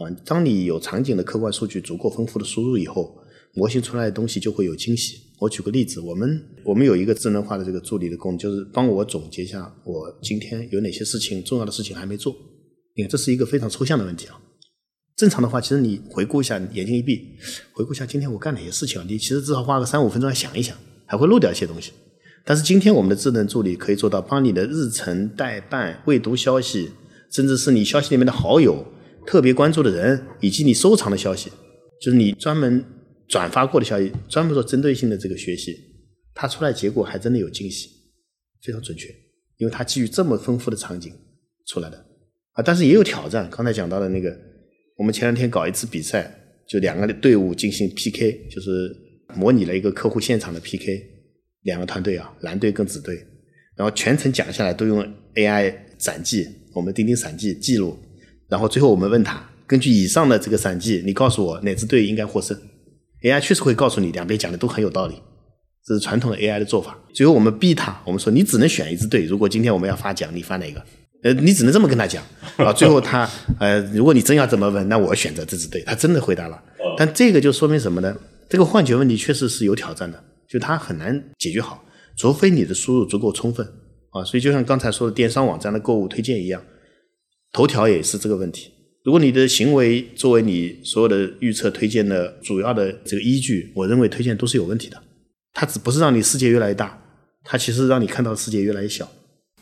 [0.00, 3.14] 啊，当你有场景的客观数据足够丰富的输入以后，
[3.54, 5.18] 模型出来的东西就会有惊喜。
[5.38, 12.34] 我举个例子，我们我们有一个智能化的这个助理的功能，就是帮我总结一下我今天有哪些事情重要的事情还没做。
[12.96, 14.40] 你看，这是一个非常抽象的问题啊。
[15.16, 17.36] 正常的话，其实你回顾一下，眼睛一闭，
[17.72, 20.74] 回顾一下今天我干哪些事情，你其实至少花个三五分钟来想一想，
[21.04, 21.92] 还会漏掉一些东西。
[22.46, 26.90] 但是今天我们的智能助理可以做到，帮你的日程代办、未读消息，
[27.30, 28.82] 甚至是你消息里面的好友。
[29.30, 31.48] 特别关注的人，以及你收藏的消息，
[32.02, 32.84] 就是你专门
[33.28, 35.72] 转发过的消息，专门做针对性的这个学习，
[36.34, 37.88] 它出来结果还真的有惊喜，
[38.60, 39.06] 非常准确，
[39.58, 41.12] 因为它基于这么丰富的场景
[41.68, 41.96] 出来的
[42.54, 43.48] 啊，但是也有挑战。
[43.48, 44.36] 刚才讲到的那个，
[44.96, 46.36] 我们前两天搞一次比赛，
[46.68, 48.92] 就两个队伍进行 PK，就是
[49.36, 51.00] 模拟了一个客户现场的 PK，
[51.62, 53.14] 两个团队啊，蓝队跟紫队，
[53.76, 55.06] 然后全程讲下来都用
[55.36, 57.96] AI 展记，我们钉钉闪记记录。
[58.50, 62.58] 然后最后我们问他，根据以上的这个散记，你告诉我哪支队应该获胜
[63.22, 65.14] ？AI 确实会告诉你，两边讲的都很有道理，
[65.86, 66.98] 这是传统的 AI 的做法。
[67.14, 69.24] 最后我们逼他，我们说你只能选一支队。
[69.24, 70.84] 如果今天我们要发奖，你发哪个？
[71.22, 72.24] 呃，你只能这么跟他讲
[72.56, 72.72] 啊。
[72.72, 73.28] 最后他
[73.60, 75.82] 呃，如果你真要这么问，那我选择这支队。
[75.82, 76.60] 他真的回答了。
[76.96, 78.16] 但这个就说明什么呢？
[78.48, 81.84] 这个幻觉问题确实是有挑战的，就它很难解决好，
[82.16, 83.64] 除非你的输入足够充分
[84.10, 84.24] 啊。
[84.24, 86.60] 所以就像刚才说的电商网站的购物推荐一样。
[87.52, 88.70] 头条也是这个问题。
[89.02, 95.02] 如果你的行为作为你所有的预测推荐的主要的这个依据，我认为推荐都是有问题的。
[95.52, 97.02] 它只不是让你世界越来越大，
[97.42, 99.06] 它其实让你看到的世界越来越小。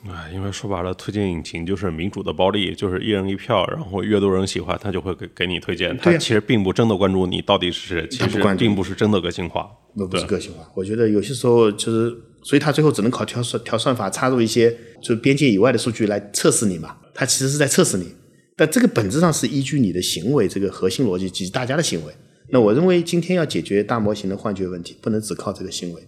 [0.06, 5.96] 啊，因为说白了，推荐引擎就是民主的暴力，就是一人一票，然后越多人喜欢，他就会给给你推荐。
[5.98, 9.68] 他其实并不真的关注你到底是谁，其实并不是真的个性化。
[9.94, 10.70] 那不是个性化。
[10.74, 14.70] 我觉得有些时候就是，所以他最后只能靠调算调算法插入一些
[15.00, 16.96] 就是边界以外的数据来测试你嘛。
[17.18, 18.14] 它其实是在测试你，
[18.56, 22.14] 但这个本质上是依据你的行为这个核心逻辑及大家的行为。
[22.50, 26.00] 那我认为今天要解决大模型的幻觉问题，不能只靠这个行为。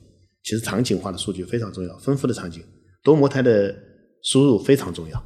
[0.45, 2.63] 其实场景化的数据非常重要，丰富的场景、
[3.03, 3.75] 多模态的
[4.23, 5.19] 输入非常重要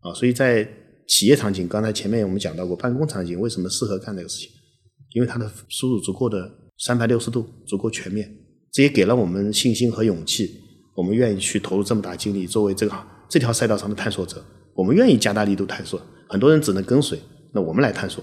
[0.00, 0.14] 啊。
[0.14, 0.66] 所以在
[1.06, 4.48] 企业场景，刚才前面我们讲到过，办公场景为什么适合干这个事情？
[5.12, 8.34] 因为它的输入足够的三百六十度，足够全面，
[8.72, 10.62] 这也给了我们信心和勇气，
[10.96, 14.42] 我们愿意去投入这么大精力，作为这个这条赛道上的探索者。
[14.74, 17.18] 我们愿意加大力度探索，很多人只能跟随，
[17.52, 18.22] 那我们来探索，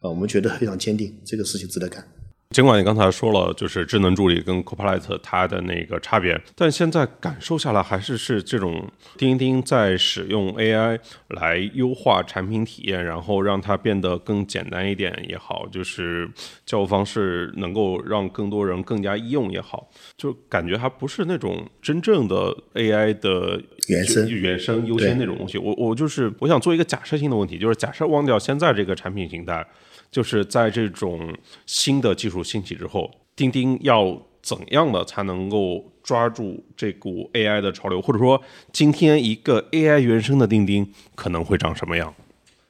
[0.00, 2.06] 啊，我们觉得非常坚定，这个事情值得干。
[2.50, 8.88] 尽管你刚才说了，就是智能助理跟 Copilot 它的那个差别，但现在感受下来还是是这种
[9.18, 16.30] 钉钉在使用 AI 来优化产品体验，然后让它变得更简单一点也好，就是
[16.64, 25.58] 交互方式能够让更多人更加易用也好，就感觉还不是那种真正的 AI 的原生原生优先那种东西。
[25.58, 29.66] 我我就是我想做一个假设性的问题，就是假设忘掉现在这个产品形态。
[30.10, 31.36] 就是在这种
[31.66, 38.40] 新的技术兴起之后，钉钉要怎样的才能够抓住这股 AI 的潮流，或者说
[38.72, 42.14] 今天一个 AI 原生的钉钉可能会长什么样？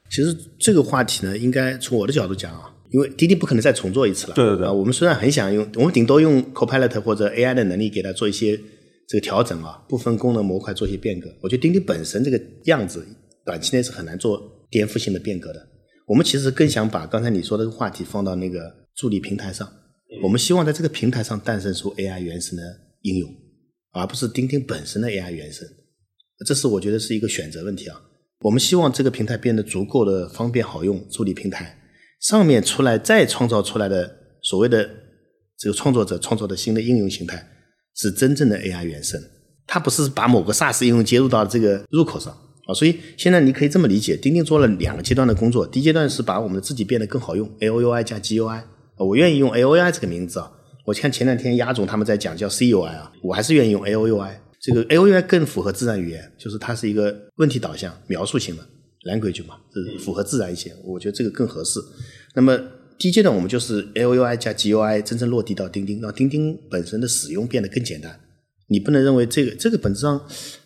[0.09, 4.35] 其实这个话题呢，应该从我的角度讲啊，因为滴滴不可能再重做一次了。
[4.35, 8.57] 对对对啊，我们虽然很想用，我们顶多用 Copilot 或者 AI 的能力给它做一些
[9.09, 11.29] 这个调整啊，部分功能模块做一些变革。
[11.43, 13.07] 我觉得钉钉本身这个样子，
[13.45, 15.69] 短期内是很难做颠覆性的变革的。
[16.07, 19.69] 我们其实更想把刚才你说的话题放到那个助力平台上，
[20.23, 22.63] 我们希望在这个平台上诞生出 AI 原生的
[23.03, 23.29] 应用，
[23.93, 25.67] 而不是钉钉本身的 AI 原生。
[26.47, 28.01] 这是我觉得是一个选择问题啊。
[28.41, 31.77] 我们希望这个平台变得足够的方便好用，助力平台
[32.21, 34.89] 上面出来再创造出来的所谓的
[35.59, 37.49] 这个创作者创造的新的应用形态
[37.97, 39.21] 是真正的 AI 原生，
[39.67, 42.37] 它不是把某个 SaaS 应用接入到这个入口上
[42.67, 42.75] 啊。
[42.75, 48.63] 所以现在你可以这么理解，钉钉做了两个阶段的工作，第一阶段是把我们自己变得更好用，AOUI 加 GUI，
[48.99, 50.53] 我愿意用 AOUI 这个名字啊。
[50.85, 54.37] 我看前两天鸭总他们在讲叫 CUI 啊，我还是愿意用 AOUI。
[54.59, 58.63] 这个 A O U I 更符合自然语言，就是它是一个问题导向、描述型的
[59.05, 60.75] language 嘛，是符合自然一些。
[60.83, 61.79] 我觉得这个更合适。
[62.35, 62.59] 那么
[62.99, 68.19] 第一阶段我们就是 A O U I 加 G U I 真正落地到钉钉，让钉钉本身的使用变得更简单。
[68.67, 70.21] 你不能认为这个这个本质上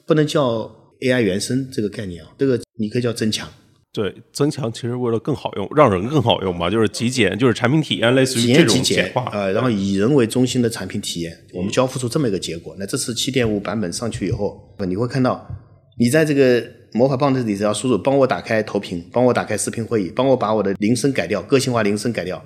[0.06, 0.70] 不能叫
[1.02, 3.48] A I 原生这个概念啊，这个你可以叫增强。
[3.92, 12.76] 对，增强其实为了更好用，让人更好用嘛，就是极简，就是产品体验类似于这种简化，呃，然后以人为中心的产品体验，我们交付出这么一个结果。
[12.78, 15.44] 那这次七点五版本上去以后，你会看到，
[15.98, 22.40] 你在这个魔法棒子里只要输入“帮我打开投屏，帮我打开视频会议，帮我把我的铃声改掉，个性化铃声改掉”，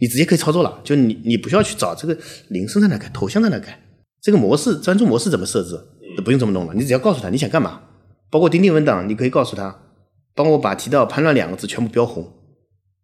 [0.00, 0.80] 你直接可以操作了。
[0.82, 3.80] 就你你不需要去找这个铃声在哪改，头像在哪改，
[4.20, 5.78] 这个模式专注模式怎么设置，
[6.16, 6.74] 都不用这么弄了。
[6.74, 7.80] 你只要告诉他你想干嘛，
[8.30, 9.82] 包括钉钉文档，你可以告诉他。
[10.34, 12.32] 帮我把提到“叛乱”两个字全部标红，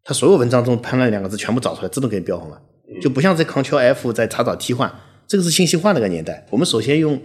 [0.05, 2.63] 他所有文章中“叛乱”两个字全部找出来，自动给你标红了，
[3.03, 4.93] 就不像在 Ctrl F 在查找替换，
[5.27, 6.47] 这个是信息化那个年代。
[6.51, 7.21] 我们首先用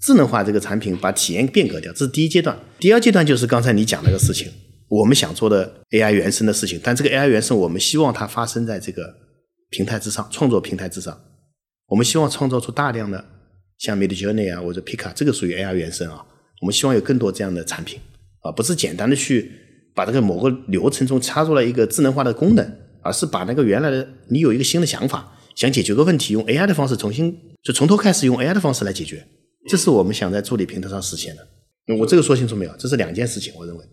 [0.00, 2.58] 智能化这个产品把体验变革掉，这是第一阶段。
[2.80, 4.50] 第二阶段就是刚才你讲那个事情，
[4.88, 9.14] 我们想做的 AI 原生的事情，但这个 AI 原生我们希望它发生在这个
[9.70, 11.16] 平台之上，创作平台之上。
[11.86, 13.24] 我们希望创造出大量的
[13.78, 16.26] 像 Midjourney 啊或者 Pika，这个属于 AI 原生啊。
[16.62, 17.98] 我们希望有更多这样的产品。
[18.40, 19.52] 啊，不是简单的去
[19.94, 29.24] 把这个某个流程中插入了一个智能化的功能，而是把那个原来的你有一个新的想法，想解决个问题，用 AI 的方式重新就从头开始用 AI 的方式来解决，
[29.68, 31.46] 这是我们想在助理平台上实现的。
[31.98, 32.74] 我这个说清楚没有？
[32.78, 33.84] 这是两件事情，我认为。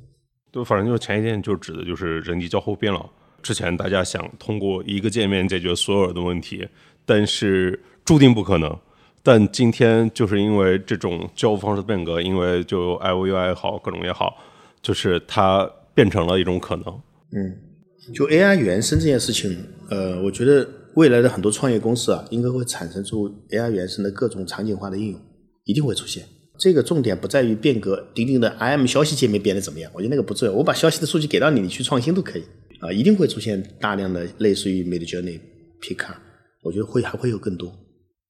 [0.52, 3.08] 对，反正就前一件就指的就是人机交互变了。
[3.44, 6.68] 之前大家想通过一个界面解决所有的问题，
[7.06, 8.76] 但是注定不可能。
[9.22, 14.38] 但今天就是因为这种交互方式的变革，因为就 I O U I 也好，各种也好，
[14.82, 16.86] 就是它变成了一种可能。
[17.32, 19.58] 嗯，就 A I 原生这件事情，
[19.90, 25.20] 呃，我觉得未来的很多创业公司啊，应该会产生出 A I 原生的各种场景化的应用，
[25.66, 26.24] 一定会出现。
[26.58, 30.54] 这个重点不在于变革钉钉的 I M 消息界面变得怎么样，我觉得那个不重要。
[30.54, 32.44] 我把消息的数据给到你，你去创新都可以
[32.80, 35.40] 啊，一定会出现大量的类似于 Midjourney、
[35.82, 36.18] p i c a
[36.64, 37.72] 我觉得会还会有更多。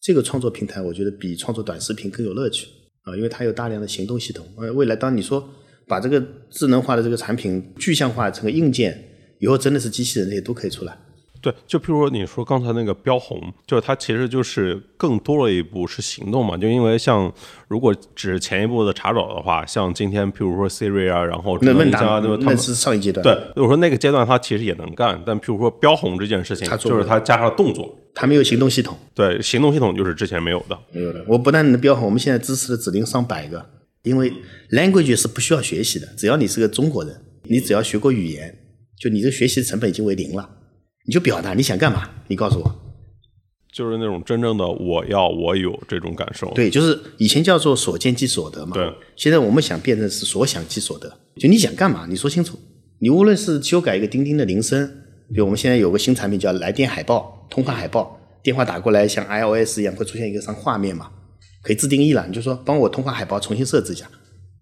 [0.02, 2.68] 这个创作平台，我觉得比创作短视频更有乐趣
[3.04, 4.46] 啊，因为它有大量的行动系统。
[4.58, 5.48] 呃，未来当你说
[5.88, 8.98] 把这个智能化的这个产品具象化成个硬件，
[9.40, 10.98] 以后真的是机器人这些都可以出来。
[11.42, 16.58] 对，就譬如说你说刚才那个标红，就是它其实就是更多了一步是行动嘛。
[16.58, 17.32] 就因为像
[17.70, 23.24] 如果只是前一步的查找的话，像今天譬如说 Siri 啊，然后那问答，那是上一阶段。
[23.24, 28.98] 对，我说那个阶段它其实也能干，但譬如说标红这件事情，就是它加上了动作，它没有行动系统。
[29.16, 30.78] 对，行动系统就是之前没有的。
[30.92, 31.24] 没有的。
[31.26, 33.66] 我不但能标红，我们现在支持的指令上百个，
[34.04, 34.30] 因为
[34.72, 37.16] language 是不需要学习的，只要你是个中国人，
[37.46, 38.54] 你只要学过语言，
[39.00, 40.50] 就你这学习的成本已经为零了。
[41.06, 42.10] 你就表达你想干嘛？
[42.28, 42.76] 你告诉我，
[43.74, 46.52] 就是那种真正的我要我有这种感受。
[46.54, 48.74] 对，就是以前叫做所见即所得嘛。
[48.74, 51.10] 对，现在我们想变成是所想即所得。
[51.38, 52.06] 就你想干嘛？
[52.10, 52.60] 你说清楚。
[53.00, 54.86] 你无论是修改一个钉钉的铃声，
[55.30, 61.10] 比如我们现在有个新产品叫来电海报、通话海报，电话打过来像 iOS 一样会出现一个张画面嘛，
[61.64, 62.26] 可以自定义了。
[62.28, 64.10] 你就说帮我通话海报重新设置一下，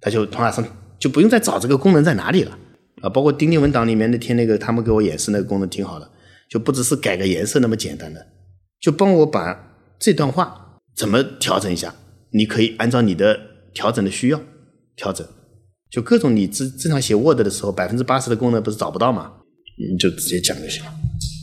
[0.02, 0.66] 它就通话上
[1.00, 2.58] 就不用再找这个功能在哪里了
[3.02, 3.10] 啊。
[3.10, 6.12] 包括钉钉文档里面那天那个他们给我演示那个功能挺好的。
[6.50, 8.26] 就不只是改个颜色那么简单的，
[8.80, 11.94] 就帮我把这段话怎么调整一下，
[12.32, 13.38] 你可以按照你的
[13.74, 14.40] 调整的需要
[14.96, 15.28] 调整，
[15.92, 19.34] 就各种你正正常写 Word 的时候，百分之八十的功能不是找不到吗？
[19.78, 20.92] 你就直接讲就行了。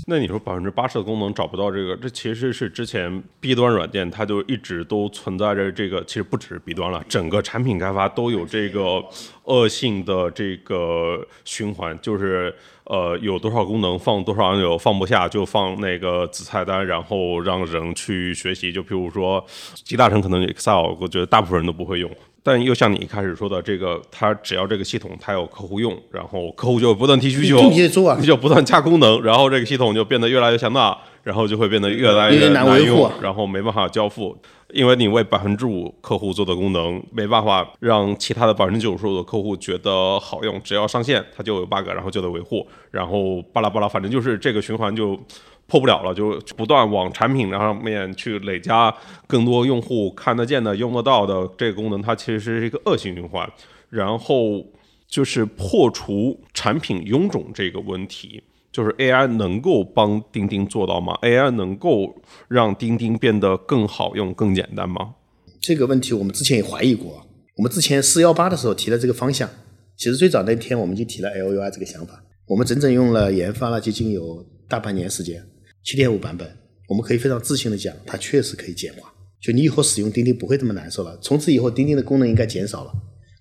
[0.06, 9.02] 那你说百分之八十的功能找不到这个，这其实是之前 B 端软件它就一直都存在着这个，其实不只是 B 端了，整个产品开发都有这个
[9.44, 18.70] 恶性的这个循环，就是呃有多少功能放多少按钮放不下就放那个子菜单，然后让人去学习。
[18.70, 19.42] 就比如说
[19.72, 22.10] 集大成可能 Excel，我觉得大部分人都不会用。
[22.46, 34.36] 但又像你一开始说的，这个它只要这个系统它有客户用，然后客户就不断提需求，你做啊，你就不断加功能，然后这个系统就变得越来越强大，然后就会变得越来越难维护，然后没办法交付，
[34.74, 45.18] 因为你为百分之五客户做的功能，没办法让其他的百分之九十五的客户觉得好用，只要上线它就有 bug，然后就得维护，然后巴拉巴拉，反正就是这个循环就。
[45.66, 48.94] 破不了了，就不断往产品上面去累加
[49.26, 53.50] 更多用户看得见的、用得到的这个功能，它其实是一个恶性循环。
[53.90, 54.64] 然后
[55.06, 58.42] 就是破除产品臃肿这个问题，
[58.72, 62.14] 就是 AI 能够帮钉钉做到吗？AI 能够
[62.48, 65.14] 让钉钉变得更好用、更简单吗？
[65.60, 67.24] 这个问题我们之前也怀疑过。
[67.56, 69.48] 我们之前四幺八的时候提了这个方向，
[69.96, 75.40] 其实最早那天我们就提了 LUI 这个想法，我们整整用了研发了接近有大半年时间。
[75.84, 76.48] 七点五版本，
[76.88, 79.12] 我们可以非常自信的讲，它确实可以简化。
[79.40, 81.16] 就你以后使用钉钉不会这么难受了。
[81.20, 82.92] 从此以后，钉钉的功能应该减少了。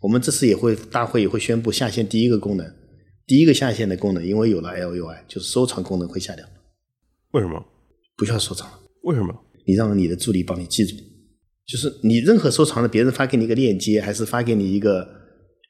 [0.01, 2.75] 我们这次也会大会也会宣布下线第一个功能，
[3.25, 6.45] 第一个下线的功能，因为有了 LUI，就是收藏功能会下掉。
[7.31, 7.65] 为什么？
[8.17, 8.79] 不需要收藏了？
[9.03, 9.33] 为什么？
[9.65, 10.93] 你让你的助理帮你记住，
[11.65, 15.07] 就是你任何收藏的，别人发给你一个链接，还是发给你一个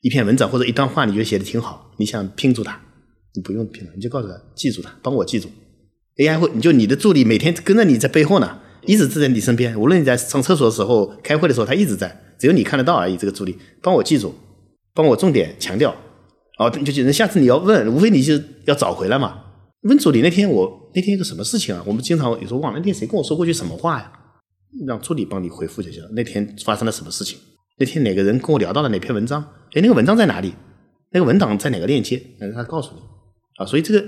[0.02, 2.82] 一篇文章或者一段话，你觉得写的挺好，你想拼住它，
[3.36, 5.48] 你不用拼了，你就告诉他记住它，帮我记住。
[6.18, 9.80] AI 会，你就你的助理每天跟着你在背后呢，一直在你身边。
[9.80, 13.18] 无论你在上厕所的时候、开会的时候，他一直在，只有你看得到而已。
[13.18, 14.36] 这个助理帮我记住，
[14.94, 15.96] 帮我重点强调。
[16.60, 19.40] 哦，就就下次你要问，无非你就要找回来嘛。
[19.90, 21.84] 问助理那天我那天一个什么事情啊？
[21.88, 24.12] 我们经常有时候忘了那天谁跟我说过句什么话呀？
[24.86, 26.10] 让助理帮你回复就行了。
[26.16, 27.40] 那天发生了什么事情？
[27.80, 29.42] 那天哪个人跟我聊到了哪篇文章？
[29.74, 30.54] 哎，那个文章在哪里？
[31.12, 32.22] 那个文档在哪个链接？
[32.38, 33.02] 让他告诉你
[33.58, 33.66] 啊。
[33.66, 34.06] 所以这个。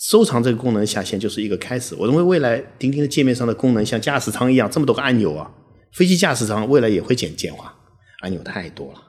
[0.00, 1.94] 收藏这个功能下线就是一个开始。
[1.94, 5.52] 我认为未来钉钉的界面上的功能像驾驶舱一样这么多个按钮啊，
[5.92, 7.74] 飞机驾驶舱未来也会简简化，
[8.20, 9.02] 按钮太多了。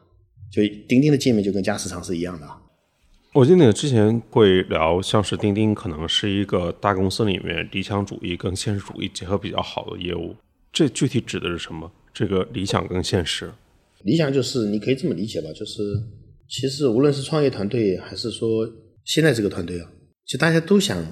[0.51, 2.47] 就钉钉的界面就跟驾驶舱是一样的。
[3.33, 10.35] 我记得之前会聊，像是钉钉可能是一个大公司里面理想主义跟现实主义结合比较好的业务。
[10.73, 11.89] 这具体指的是什么？
[12.13, 13.49] 这个理想跟现实？
[14.03, 15.81] 理想就是你可以这么理解吧，就是
[16.49, 18.69] 其实无论是创业团队还是说
[19.05, 19.89] 现在这个团队啊。
[20.26, 21.05] 就大家都想，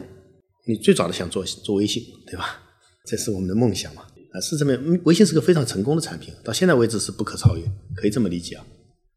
[0.65, 2.61] 你最早的想做做微信，对吧？
[3.05, 4.03] 这是我们的梦想嘛？
[4.31, 7.63] 啊，是这么，微信是个非常成功的产品，到现在为止是不可超越，
[7.95, 8.65] 可以这么理解啊。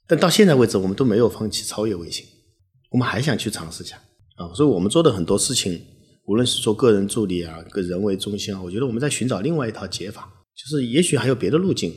[0.07, 2.27] 但到现在为止，我们都没有放弃超越微信，
[2.91, 3.97] 我们还想去尝试一下
[4.37, 4.53] 啊。
[4.55, 5.81] 所以我们做的很多事情，
[6.27, 11.95] 无论是做个人助理啊，个人为中心啊，我觉得我们在寻找另外一套解法，就是也许还有别的路径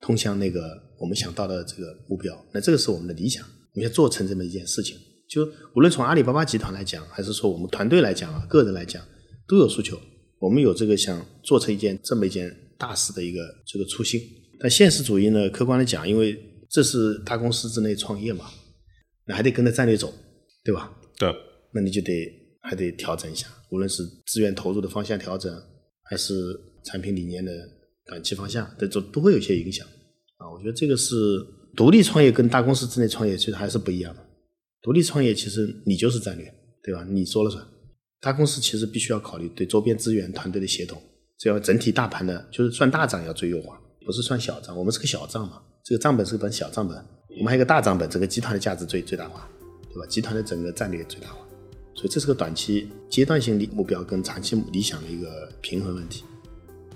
[0.00, 0.62] 通向那个
[1.00, 2.32] 我们想到的这个目标。
[2.52, 4.96] 那这个是我们的理想，我们要做成这么一件事情。
[5.32, 9.02] 就无论从阿里巴巴集团来讲，还是说我们团队来讲啊，个人来讲，
[9.48, 9.98] 都有诉求。
[10.38, 14.20] 我们有这个想做成一件这么一件大事的一个这个初心。
[14.60, 18.50] 但现实主义呢，客观的讲，因为这是大公司之内创业嘛，
[19.24, 20.12] 那还得跟着战略走，
[20.62, 20.92] 对吧？
[21.18, 21.34] 对。
[21.72, 22.30] 那你就得
[22.60, 25.50] 还得调整一下，无论是资源投入的方向调整，
[26.02, 26.34] 还是
[26.84, 27.50] 产品理念的
[28.04, 29.86] 短期方向，这都都会有一些影响
[30.36, 30.52] 啊。
[30.52, 31.16] 我觉得这个是
[31.74, 34.21] 独立创业跟大公司之内创业其实还是不一样的。
[34.82, 36.52] 独立创业其实你就是战略，
[36.82, 37.06] 对吧？
[37.08, 37.64] 你说了算。
[38.20, 41.00] 大公司其实必须要考虑对周边资源、团队的协同，
[41.38, 44.76] 这样整体大盘的，就是算大账要最优化，不是算小账。
[44.76, 46.96] 我们是个小账嘛，这个账本是本小账本，
[47.38, 49.48] 我们还有个大账本，整个集团的价值最最大化，
[49.88, 50.06] 对吧？
[50.06, 51.38] 集团的整个战略最大化，
[51.94, 56.24] 所以这是个短期阶段性的目标跟长期理想的一个平衡问题。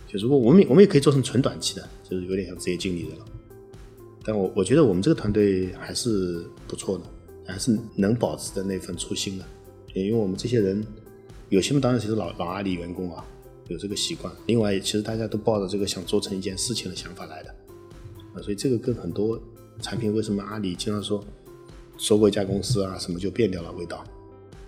[0.09, 3.25] 就如果我们我们也可以做成纯短期的，就是有点像职业经理人了。
[4.25, 7.05] 但我我觉得我们这个团队还是不错的。
[7.47, 9.45] 还是能保持的那份初心的，
[9.95, 10.85] 因为我们这些人，
[11.49, 13.25] 有些人当然其实老老阿里员工啊，
[13.69, 14.33] 有这个习惯。
[14.47, 17.51] 另外，其实大家都抱着这个想做成一件事情的想法来的，
[18.35, 19.41] 啊，所以这个跟很多
[19.81, 21.25] 产品为什么阿里经常说
[21.97, 24.05] 收购一家公司啊，什么就变掉了味道，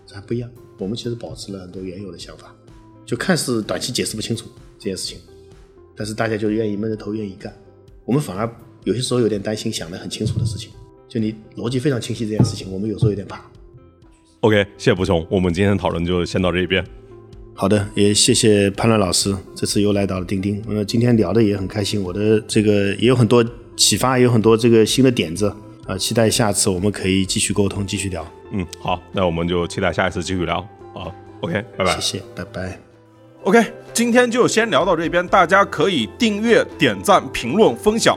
[0.06, 0.50] 这还不一样。
[0.78, 2.54] 我们其实保持了很多原有的想法，
[3.04, 4.46] 就看似短期解释不清楚
[4.78, 5.18] 这件事情，
[5.96, 7.52] 但是大家就愿意闷着头愿意干。
[8.04, 8.48] 我们反而
[8.84, 10.70] 有些时候有点担心想得很清楚的事情。
[11.08, 13.40] 就你逻辑非常清晰这件事情，我们有时候有点怕。
[14.40, 16.84] OK，谢谢不穷，我们今天的讨论就先到这一边。
[17.54, 23.44] 好的，也谢谢潘乱老师，这次又来到了钉钉，呃，今天聊的也很开心，我的这个也有很多
[23.76, 25.52] 启发，也有很多这个新的点子
[25.84, 28.24] 啊，期待下次我们可以继续沟通，继续聊。
[28.52, 30.64] 嗯，好，那我们就期待下一次继续聊。
[30.94, 31.94] 好，OK，拜拜。
[31.94, 32.78] 谢谢，拜拜。
[33.42, 38.16] OK，今天就先聊到这边，大家可以订阅、点赞、评论、分享。